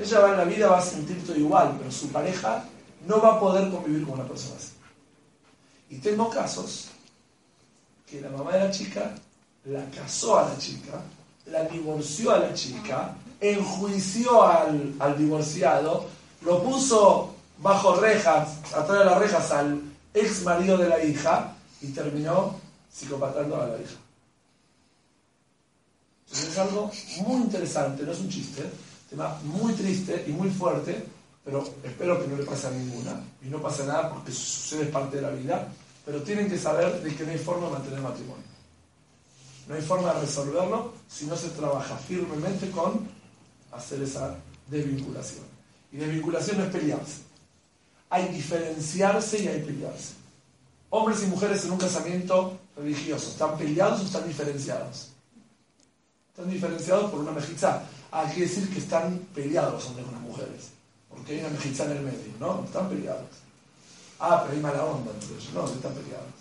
[0.00, 2.64] Ella va en la vida, va a sentir todo igual, pero su pareja
[3.06, 4.72] no va a poder convivir con una persona así.
[5.90, 6.88] Y tengo casos
[8.06, 9.14] que la mamá de la chica
[9.66, 11.02] la casó a la chica,
[11.44, 16.06] la divorció a la chica, enjuició al, al divorciado,
[16.40, 19.82] lo puso bajo rejas, atrás de las rejas al
[20.14, 22.58] ex marido de la hija y terminó
[22.90, 23.98] psicopatando a la hija.
[26.32, 26.90] Es algo
[27.26, 28.62] muy interesante, no es un chiste,
[29.10, 31.04] tema muy triste y muy fuerte,
[31.44, 35.16] pero espero que no le pase a ninguna y no pase nada porque sucede parte
[35.16, 35.68] de la vida,
[36.06, 38.44] pero tienen que saber de que no hay forma de mantener matrimonio.
[39.68, 43.08] No hay forma de resolverlo si no se trabaja firmemente con
[43.70, 44.34] hacer esa
[44.68, 45.44] desvinculación.
[45.92, 47.20] Y desvinculación no es pelearse.
[48.08, 50.14] Hay diferenciarse y hay pelearse.
[50.90, 55.11] Hombres y mujeres en un casamiento religioso, ¿están peleados o están diferenciados?
[56.42, 57.84] Están diferenciados por una mejizá.
[58.10, 60.70] Ah, quiere decir que están peleados los hombres con las mujeres.
[61.08, 62.64] Porque hay una mejizá en el medio, ¿no?
[62.64, 63.30] Están peleados.
[64.18, 65.50] Ah, pero hay mala onda ellos.
[65.54, 66.34] No, están peleados.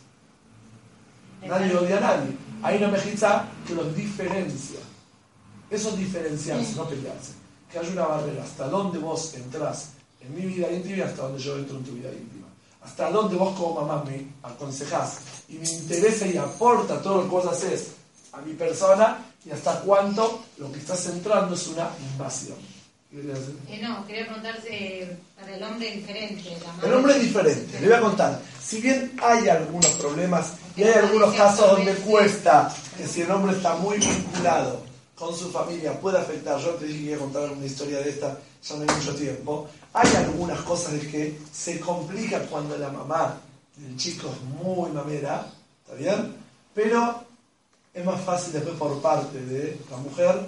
[1.46, 2.36] Nadie odia a nadie.
[2.64, 4.80] Hay una mejizá que los diferencia.
[5.70, 7.34] Eso es diferenciarse, no pelearse.
[7.72, 8.44] Que haya una barrera.
[8.44, 11.92] Hasta dónde vos entrás en mi vida íntima y hasta dónde yo entro en tu
[11.92, 12.48] vida íntima.
[12.82, 17.30] Hasta dónde vos como mamá me aconsejás y me interesa y aporta todo lo que
[17.30, 17.92] vos haces
[18.34, 22.58] a mi persona y hasta cuánto lo que estás entrando es una invasión.
[23.14, 26.58] Eh, no, quería preguntarse eh, para el hombre diferente.
[26.82, 28.42] El hombre es diferente, le voy a contar.
[28.64, 33.58] Si bien hay algunos problemas y hay algunos casos donde cuesta que si el hombre
[33.58, 34.82] está muy vinculado
[35.16, 36.60] con su familia puede afectar.
[36.60, 39.16] Yo te dije que iba a contar una historia de esta ya no hay mucho
[39.16, 39.68] tiempo.
[39.94, 43.38] Hay algunas cosas de que se complica cuando la mamá
[43.76, 45.48] del chico es muy mamera,
[45.84, 46.36] ¿está bien?
[46.74, 47.24] Pero
[47.94, 50.40] es más fácil después por parte de la mujer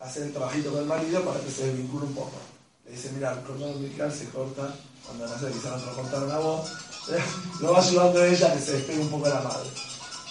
[0.00, 2.32] hacer el trabajito con el marido para que se desvincule un poco.
[2.84, 4.74] Le dice, mira, el cordón umbilical se corta
[5.04, 6.72] cuando nace, quizás no se lo cortaron a vos.
[7.60, 9.70] Lo va ayudando ella a que se despegue un poco de la madre.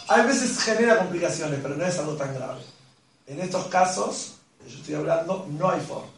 [0.08, 2.62] A veces genera complicaciones, pero no es algo tan grave.
[3.28, 6.10] En estos casos, que yo estoy hablando, no hay forma.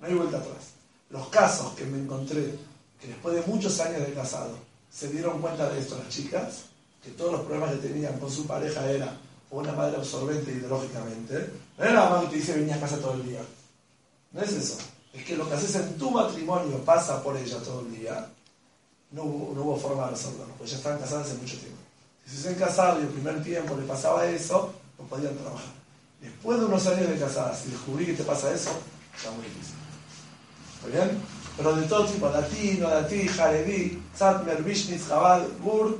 [0.00, 0.74] No hay vuelta atrás.
[1.10, 2.58] Los casos que me encontré,
[3.00, 4.58] que después de muchos años de casado,
[4.90, 6.64] se dieron cuenta de esto las chicas,
[7.02, 9.16] que todos los problemas que tenían con su pareja era
[9.50, 12.98] o una madre absorbente ideológicamente, no es la mamá que te dice venía a casa
[12.98, 13.40] todo el día.
[14.32, 14.78] No es eso.
[15.12, 18.28] Es que lo que haces en tu matrimonio pasa por ella todo el día.
[19.12, 21.78] No hubo, no hubo forma de resolverlo, porque ya estaban casadas hace mucho tiempo.
[22.26, 25.72] Si se hacen casados y el primer tiempo le pasaba eso, no podían trabajar.
[26.20, 28.70] Después de unos años de casadas, si descubrí que te pasa eso,
[29.22, 29.76] ya muy difícil.
[30.74, 31.22] ¿Está bien?
[31.56, 35.98] Pero de todo tipo, latino, latí, jaredí, satmer, vishnitz, jabal, gur,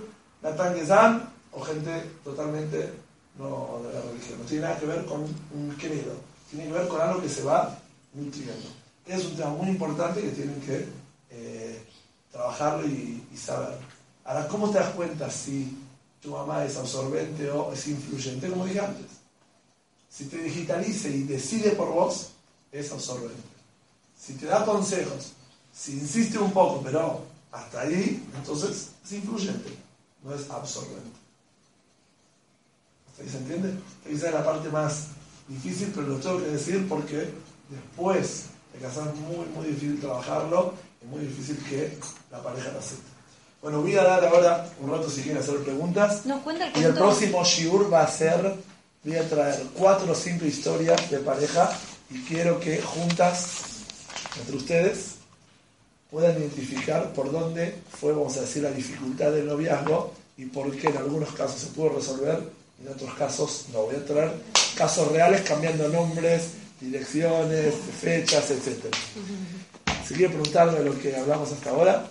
[0.74, 2.92] gezan, o gente totalmente
[3.38, 4.38] no de la religión.
[4.38, 6.14] No tiene nada que ver con un credo,
[6.50, 7.78] tiene que ver con algo que se va
[8.12, 8.68] nutriendo.
[9.06, 10.88] Es un tema muy importante que tienen que
[11.30, 11.84] eh,
[12.32, 13.76] trabajarlo y, saber.
[14.24, 15.78] Ahora, ¿cómo te das cuenta si
[16.20, 18.48] tu mamá es absorbente o es influyente?
[18.48, 19.06] Como dije antes.
[20.08, 22.30] Si te digitalice y decide por vos,
[22.72, 23.42] es absorbente.
[24.18, 25.32] Si te da consejos,
[25.72, 27.20] si insiste un poco, pero
[27.52, 29.76] hasta ahí, entonces es influyente,
[30.24, 31.15] no es absorbente.
[33.16, 33.72] ¿Se entiende?
[34.08, 35.08] Esa es la parte más
[35.48, 37.28] difícil, pero lo tengo que decir porque
[37.70, 41.96] después de casar es muy, muy difícil trabajarlo y muy difícil que
[42.30, 43.16] la pareja lo acepte.
[43.62, 46.26] Bueno, voy a dar ahora un rato si quieren hacer preguntas.
[46.26, 48.54] Nos cuenta y el próximo Shiur va a ser,
[49.02, 51.70] voy a traer cuatro o cinco historias de pareja
[52.10, 53.84] y quiero que juntas,
[54.38, 55.14] entre ustedes,
[56.10, 60.88] puedan identificar por dónde fue, vamos a decir, la dificultad del noviazgo y por qué
[60.88, 62.40] en algunos casos se pudo resolver
[62.80, 64.32] en otros casos no voy a traer
[64.76, 66.50] casos reales cambiando nombres,
[66.80, 68.94] direcciones, fechas, etc.
[70.06, 72.06] Si quiere preguntarme lo que hablamos hasta ahora,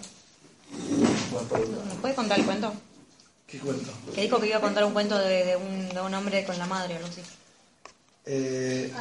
[0.72, 2.74] ¿Me puede contar el cuento?
[3.48, 3.92] ¿Qué cuento?
[4.14, 6.66] Que dijo que iba a contar un cuento de, un, de un, hombre con la
[6.66, 7.22] madre o algo así.
[8.26, 8.92] Eh,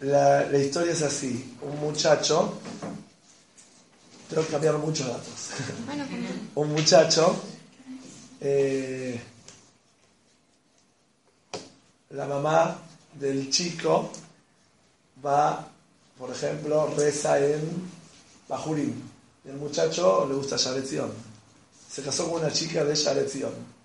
[0.00, 1.54] la, la, historia es así.
[1.62, 2.58] Un muchacho...
[4.28, 5.50] Tengo que cambiar muchos datos.
[5.86, 6.04] Bueno,
[6.56, 7.36] un muchacho...
[8.40, 9.20] Eh,
[12.10, 12.78] la mamá
[13.14, 14.10] del chico
[15.24, 15.66] va,
[16.18, 17.90] por ejemplo, reza en
[18.48, 18.94] Bajurim.
[19.44, 21.12] Y el muchacho le gusta Yaretzion.
[21.90, 23.76] Se casó con una chica de Yaretzion.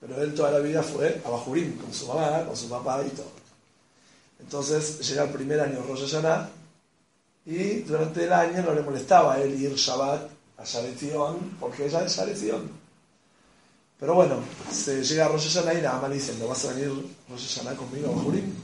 [0.00, 3.10] Pero él toda la vida fue a Bajurim, con su mamá, con su papá y
[3.10, 3.32] todo.
[4.40, 6.48] Entonces llega el primer año Rosh Hashanah
[7.44, 12.04] y durante el año no le molestaba a él ir Shabbat a Yaretzion porque ella
[12.04, 12.87] es Yaretzion.
[14.00, 14.36] Pero bueno,
[14.70, 16.88] se llega a Rosh y la mamá le dice, ¿no vas a venir
[17.28, 18.54] Rosh Hashanah conmigo a Jurín?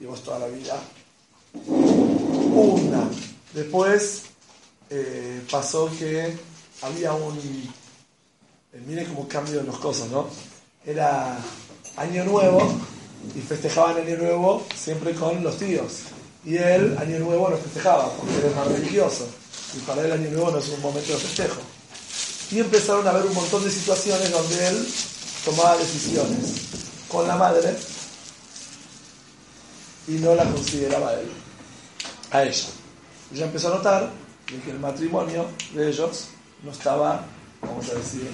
[0.00, 0.82] Y vos toda la vida.
[1.54, 3.10] Una.
[3.52, 4.22] Después
[4.88, 6.34] eh, pasó que
[6.80, 7.38] había un...
[8.72, 10.28] Eh, mire cómo cambio las cosas, ¿no?
[10.86, 11.36] Era
[11.96, 12.60] Año Nuevo
[13.36, 16.04] y festejaban Año Nuevo siempre con los tíos.
[16.42, 19.28] Y él, Año Nuevo, no festejaba porque era más religioso.
[19.76, 21.60] Y para él Año Nuevo no es un momento de festejo
[22.50, 24.88] y empezaron a haber un montón de situaciones donde él
[25.44, 26.54] tomaba decisiones
[27.08, 27.76] con la madre
[30.06, 31.30] y no la consideraba él,
[32.30, 32.68] a ella.
[33.32, 34.10] Ya empezó a notar
[34.46, 36.28] que el matrimonio de ellos
[36.62, 37.24] no estaba,
[37.62, 38.28] vamos a decir,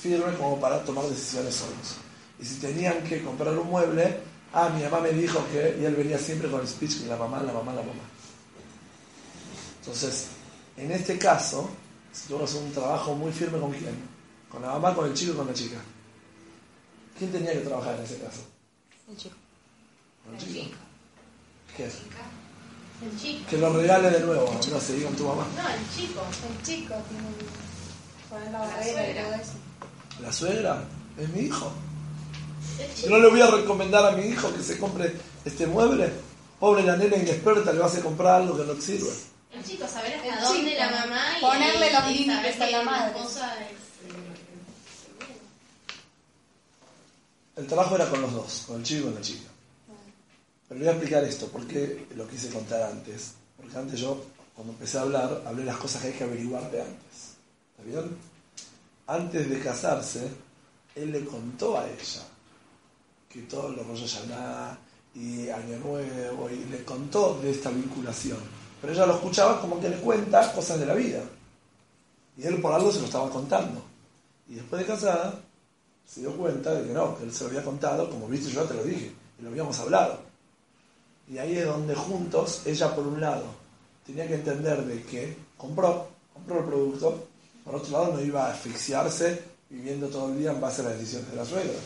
[0.00, 1.96] firme como para tomar decisiones solos.
[2.40, 4.18] Y si tenían que comprar un mueble,
[4.52, 7.16] ah, mi mamá me dijo que, y él venía siempre con el speech que la
[7.16, 8.02] mamá, la mamá, la mamá.
[9.80, 10.26] Entonces,
[10.76, 11.68] en este caso,
[12.12, 13.96] si que hacer un trabajo muy firme con quién,
[14.50, 15.78] con la mamá, con el chico y con la chica.
[17.18, 18.42] ¿Quién tenía que trabajar en ese caso?
[19.08, 19.36] El chico.
[20.30, 20.76] ¿El, chico?
[21.76, 21.94] ¿Qué es?
[23.02, 23.46] El chico.
[23.48, 25.46] Que lo regale de nuevo, no se diga tu mamá.
[25.56, 26.20] No, el chico.
[26.48, 29.52] El chico tiene que poner la barrera y todo eso.
[30.20, 30.84] ¿La suegra?
[31.18, 31.72] Es mi hijo.
[33.02, 35.14] Yo no le voy a recomendar a mi hijo que se compre
[35.44, 36.12] este mueble.
[36.60, 39.10] Pobre la nena inexperta, le vas a comprar algo que no sirve.
[39.54, 43.14] El chico, saber hasta dónde la mamá y ponerle los límites a la madre.
[47.54, 49.50] El trabajo era con los dos, con el chico y con la chica.
[50.68, 53.34] Pero voy a explicar esto, porque lo quise contar antes.
[53.58, 54.24] Porque antes yo,
[54.54, 57.36] cuando empecé a hablar, hablé las cosas que hay que averiguar de antes.
[57.76, 58.16] ¿Está bien?
[59.06, 60.30] Antes de casarse,
[60.94, 62.22] él le contó a ella
[63.28, 64.18] que todos los rollos
[65.14, 68.61] y Año Nuevo, y le contó de esta vinculación.
[68.82, 71.20] Pero ella lo escuchaba como que le cuenta cosas de la vida.
[72.36, 73.80] Y él por algo se lo estaba contando.
[74.48, 75.40] Y después de casada,
[76.04, 78.64] se dio cuenta de que no, que él se lo había contado, como viste, yo
[78.64, 80.18] te lo dije, y lo habíamos hablado.
[81.28, 83.44] Y ahí es donde juntos, ella por un lado,
[84.04, 87.28] tenía que entender de que compró, compró el producto,
[87.64, 90.98] por otro lado no iba a asfixiarse viviendo todo el día en base a las
[90.98, 91.78] decisiones de la suegra.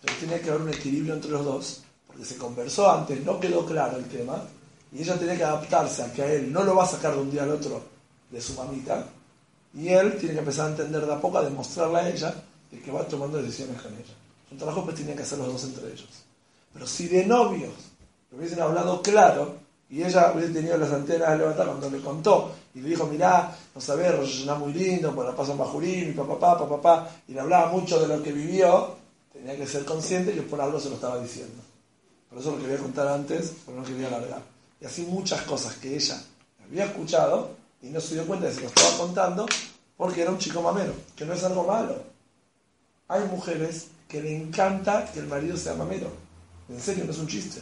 [0.00, 3.66] Entonces tenía que haber un equilibrio entre los dos, porque se conversó antes, no quedó
[3.66, 4.42] claro el tema,
[4.92, 7.20] y ella tenía que adaptarse a que a él no lo va a sacar de
[7.20, 7.82] un día al otro
[8.30, 9.06] de su mamita,
[9.74, 12.34] y él tiene que empezar a entender de a poco, a demostrarle a ella
[12.70, 14.14] que va tomando decisiones con ella.
[14.50, 16.08] Un trabajo que tenían que hacer los dos entre ellos.
[16.72, 17.72] Pero si de novios
[18.30, 19.56] lo hubiesen hablado claro,
[19.88, 23.80] y ella hubiese tenido las antenas levantadas cuando le contó, y le dijo, mirá, no
[23.80, 27.40] sabés, Rosh muy lindo, pues la paso en Bajurín, y papá, papá, papá, y le
[27.40, 28.94] hablaba mucho de lo que vivió,
[29.32, 31.60] tenía que ser consciente que por algo se lo estaba diciendo.
[32.28, 34.42] Por eso lo quería contar antes, pero no quería alargar.
[34.80, 36.22] Y así muchas cosas que ella
[36.64, 39.46] había escuchado y no se dio cuenta de que se lo estaba contando
[39.96, 42.02] porque era un chico mamero, que no es algo malo.
[43.08, 46.10] Hay mujeres que le encanta que el marido sea mamero.
[46.68, 47.60] En serio, no es un chiste.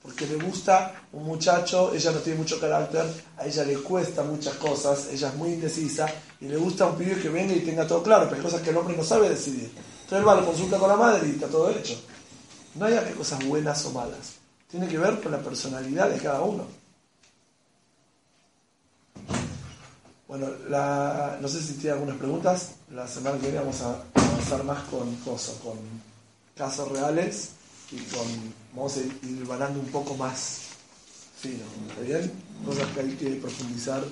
[0.00, 3.04] Porque le gusta un muchacho, ella no tiene mucho carácter,
[3.36, 6.06] a ella le cuesta muchas cosas, ella es muy indecisa
[6.40, 8.70] y le gusta un pibe que venga y tenga todo claro, pero hay cosas que
[8.70, 9.70] el hombre no sabe decidir.
[9.76, 12.00] Entonces él va, lo consulta con la madre y está todo hecho.
[12.74, 14.41] No hay que cosas buenas o malas.
[14.72, 16.66] Tiene que ver con la personalidad de cada uno.
[20.26, 20.48] Bueno,
[21.40, 22.70] no sé si tiene algunas preguntas.
[22.90, 25.76] La semana que viene vamos a avanzar más con cosas, con
[26.56, 27.50] casos reales
[27.90, 28.26] y con
[28.74, 30.60] vamos a ir ganando un poco más
[31.38, 31.64] fino.
[31.90, 32.32] ¿Está bien?
[32.64, 34.02] Cosas que hay que profundizar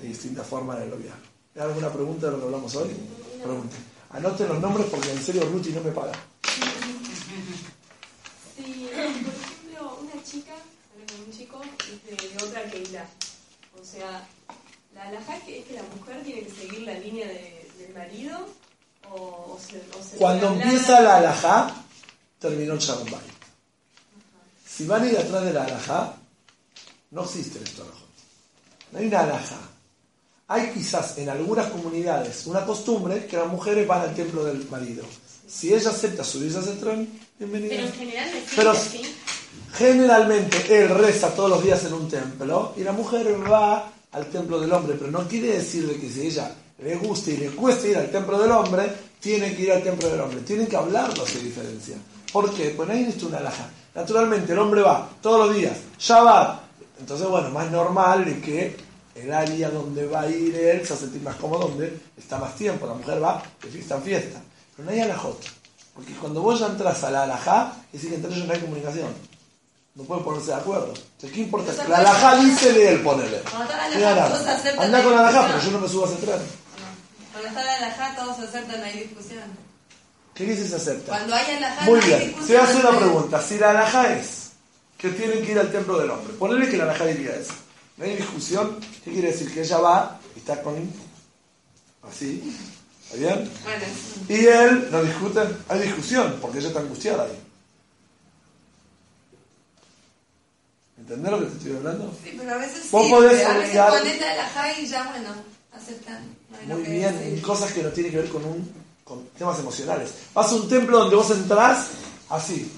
[0.00, 1.20] de distintas formas en el viaje.
[1.54, 2.88] ¿Hay alguna pregunta de lo que hablamos hoy?
[3.42, 3.76] Pregunte.
[4.08, 6.12] Anoten los nombres porque en serio Ruti no me paga.
[8.56, 10.54] Si, por ejemplo, una chica
[10.88, 13.06] sale con un chico de, de otra Keila,
[13.78, 14.26] o sea,
[14.94, 17.94] la alhaja es que, es que la mujer tiene que seguir la línea de, del
[17.94, 18.38] marido
[19.10, 21.74] o, o se, o se Cuando empieza la alhaja,
[22.38, 23.08] terminó el Shalom
[24.66, 26.16] Si van a ir atrás de la alhaja,
[27.10, 27.86] no existe esto.
[28.90, 29.58] No hay una alhaja.
[30.48, 35.04] Hay quizás en algunas comunidades una costumbre que las mujeres van al templo del marido.
[35.46, 37.74] Si ella acepta subirse a ese tren, bienvenida.
[37.76, 39.02] Pero en general Pero ¿sí?
[39.72, 44.60] Generalmente él reza todos los días en un templo y la mujer va al templo
[44.60, 47.86] del hombre, pero no quiere decir de que si ella le gusta y le cuesta
[47.86, 50.40] ir al templo del hombre, tiene que ir al templo del hombre.
[50.40, 51.96] Tienen que hablarlo, se diferencia.
[52.32, 52.70] ¿Por qué?
[52.76, 53.68] Pues no hay una alhaja.
[53.94, 56.60] Naturalmente el hombre va todos los días, Shabbat.
[56.98, 58.76] Entonces, bueno, más normal de que
[59.14, 62.86] el área donde va a ir él se va más cómodo, donde está más tiempo.
[62.86, 64.40] La mujer va de fiesta en fiesta.
[64.76, 65.38] Pero no hay alajot.
[65.94, 68.60] Porque cuando vos ya entras a la alajá, es decir que entre ellos no hay
[68.60, 69.08] comunicación.
[69.94, 70.94] No pueden ponerse de acuerdo.
[70.94, 71.72] Entonces, ¿qué importa?
[71.88, 73.42] La alajá dice de él, ponele.
[74.78, 76.40] Anda con la alajá, pero yo no me subo a ese tren.
[77.32, 79.42] Cuando está la alajá, todos se aceptan, no hay discusión.
[80.34, 81.12] ¿Qué dice se acepta?
[81.12, 82.46] Cuando hay alajá, Muy no hay discusión.
[82.46, 83.42] Se hace una pregunta.
[83.42, 84.52] Si la alajá es
[84.96, 87.52] que tienen que ir al templo del hombre, ponele que la alajá diría eso.
[87.98, 88.78] No hay discusión.
[89.04, 89.52] ¿Qué quiere decir?
[89.52, 90.74] Que ella va y está con.
[92.08, 92.56] Así.
[93.04, 93.50] ¿Está bien?
[93.62, 93.84] Bueno,
[94.28, 95.40] Y él no discute.
[95.68, 97.41] Hay discusión, porque ella está angustiada ahí.
[101.02, 102.12] ¿Entendés lo que te estoy hablando?
[102.22, 103.86] sí, pero a veces Vos sí, podés a veces la
[104.32, 105.30] alajá y ya, bueno,
[105.76, 106.24] aceptan.
[106.68, 108.72] No Muy que bien, en cosas que no tienen que ver con un
[109.04, 110.10] con temas emocionales.
[110.32, 111.86] Vas a un templo donde vos entrás
[112.30, 112.70] así.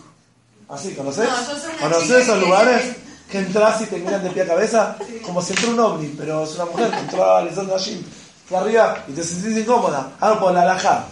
[0.68, 1.28] Así, ¿conocés?
[1.28, 2.96] No, ¿Conocés esos que- lugares?
[3.30, 6.44] Que entras y te miran de pie a cabeza, como si entró un ovni, pero
[6.44, 8.02] es una mujer que entró a Alessandra Jim,
[8.48, 10.12] que arriba y te sentís incómoda.
[10.20, 11.06] Ah, por la alajá.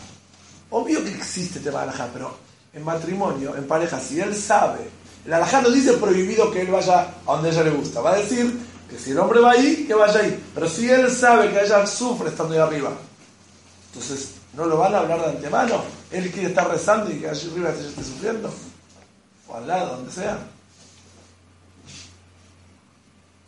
[0.71, 2.37] Obvio que existe tema de alajá, pero
[2.73, 4.89] en matrimonio, en pareja, si él sabe,
[5.25, 8.17] el alajá no dice prohibido que él vaya a donde ella le gusta, va a
[8.17, 8.59] decir
[8.91, 10.45] que si el hombre va ahí, que vaya ahí.
[10.55, 12.93] Pero si él sabe que ella sufre estando ahí arriba,
[13.87, 15.83] entonces no lo van a hablar de antemano.
[16.11, 18.53] Él quiere estar rezando y que allí arriba ella esté sufriendo.
[19.49, 20.39] O al lado, donde sea.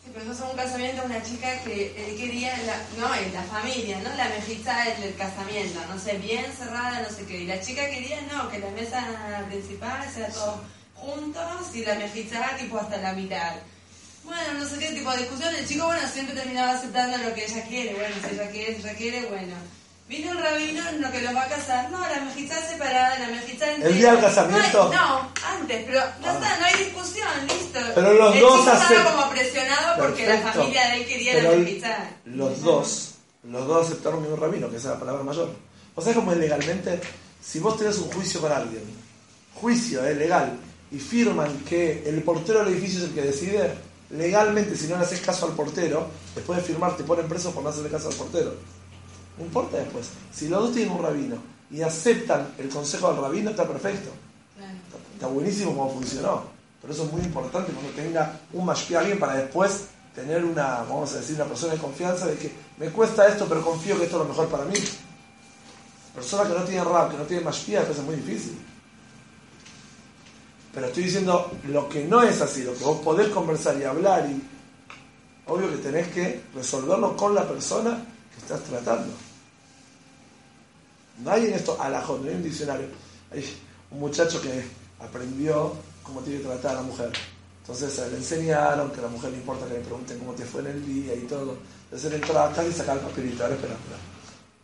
[0.03, 2.55] Sí, pero eso es un casamiento de una chica que él quería,
[2.97, 4.15] no, en la familia, ¿no?
[4.15, 7.41] La mejizá del, casamiento, no sé, bien cerrada, no sé qué.
[7.41, 9.05] Y la chica quería, no, que la mesa
[9.49, 10.59] principal sea todos
[11.05, 13.53] juntos y la mejizá tipo hasta la mitad.
[14.23, 15.53] Bueno, no sé qué tipo de discusión.
[15.55, 17.93] El chico, bueno, siempre terminaba aceptando lo que ella quiere.
[17.93, 19.55] Bueno, si ella quiere, si ella quiere, bueno.
[20.07, 21.89] Vino el rabino en lo que los va a casar.
[21.91, 23.89] No, la mejizá separada, la mejizá entera.
[23.89, 24.83] ¿El día del casamiento?
[24.93, 27.79] No, no, antes, pero ya está, no hay discusión, listo.
[27.95, 29.13] Pero los el dos chico estaba aceptan.
[29.15, 30.59] como presionado porque la Perfecto.
[30.59, 32.09] familia de él quería Pero la el- mejizada.
[32.25, 33.11] Los dos,
[33.43, 35.49] los dos aceptaron un rabino, que es la palabra mayor.
[35.95, 36.99] ¿Vos sabés cómo es legalmente?
[37.43, 38.83] Si vos tenés un juicio con alguien,
[39.55, 40.55] juicio, eh, legal,
[40.91, 43.73] y firman que el portero del edificio es el que decide,
[44.11, 47.63] legalmente, si no le haces caso al portero, después de firmar te ponen preso por
[47.63, 48.53] no hacerle caso al portero.
[49.37, 50.07] No importa después.
[50.33, 51.37] Si los dos tienen un rabino
[51.71, 54.11] y aceptan el consejo del rabino, está perfecto.
[54.55, 56.43] Está, está buenísimo como funcionó.
[56.81, 61.13] Pero eso es muy importante cuando tenga un mashpia alguien para después tener una, vamos
[61.13, 64.17] a decir, una persona de confianza de que me cuesta esto, pero confío que esto
[64.17, 64.75] es lo mejor para mí.
[66.13, 68.57] Persona que no tiene rap, que no tiene mashpia, después es muy difícil.
[70.75, 74.29] Pero estoy diciendo lo que no es así, lo que vos podés conversar y hablar
[74.29, 74.41] y
[75.49, 77.97] obvio que tenés que resolverlo con la persona
[78.33, 79.13] que estás tratando.
[81.23, 82.87] No hay en esto alajón, no hay un diccionario.
[83.31, 83.45] Hay
[83.91, 84.65] un muchacho que
[84.99, 85.73] aprendió
[86.03, 87.09] cómo tiene que tratar a la mujer.
[87.61, 90.43] Entonces eh, le enseñaron que a la mujer le importa que le pregunten cómo te
[90.45, 91.57] fue en el día y todo.
[91.85, 93.43] Entonces él entró acá y sacaba el papelito.
[93.43, 93.97] Ahora espera, espera.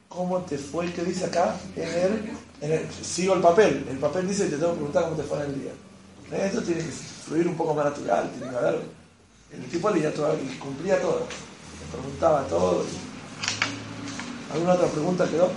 [0.09, 0.91] ¿Cómo te fue?
[0.91, 1.55] ¿Qué dice acá?
[1.75, 3.85] En el, en el- sigo el papel.
[3.89, 5.71] El papel dice que te tengo que preguntar cómo te fue en el día.
[6.31, 8.81] Esto tiene que fluir un poco más natural, tiene que haber.
[9.51, 11.19] El tipo leía todo cumplía todo.
[11.19, 12.85] Le preguntaba todo.
[14.53, 15.51] ¿Alguna otra pregunta quedó?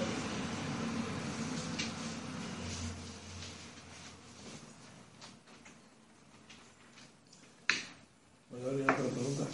[8.52, 9.44] ¿alguna otra pregunta?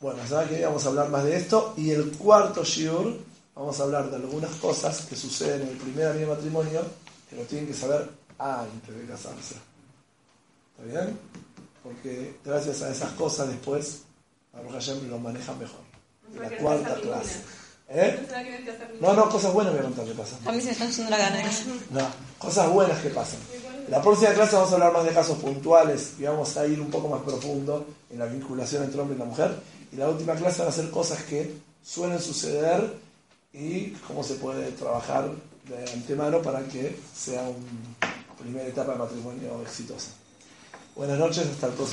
[0.00, 1.74] Bueno, ya que vamos a hablar más de esto.
[1.76, 3.18] Y el cuarto shiur,
[3.56, 6.82] vamos a hablar de algunas cosas que suceden en el primer año de matrimonio
[7.28, 9.54] que lo tienen que saber antes de casarse.
[10.76, 11.18] ¿Está bien?
[11.82, 14.02] Porque gracias a esas cosas después,
[14.52, 15.80] Baruch Hashem lo manejan mejor.
[16.34, 17.40] La cuarta clase.
[17.88, 18.26] ¿Eh?
[19.00, 20.38] No No, cosas buenas voy a contar que pasan.
[20.46, 21.42] A mí se me está haciendo la gana.
[21.90, 22.06] No,
[22.38, 23.40] cosas buenas que pasan.
[23.88, 26.90] La próxima clase vamos a hablar más de casos puntuales y vamos a ir un
[26.90, 29.54] poco más profundo en la vinculación entre hombre y la mujer.
[29.92, 32.96] Y la última clase va a ser cosas que suelen suceder
[33.52, 35.30] y cómo se puede trabajar
[35.68, 37.91] de antemano para que sea una
[38.42, 40.10] primera etapa de matrimonio exitosa.
[40.94, 41.90] Buenas noches, hasta el próximo.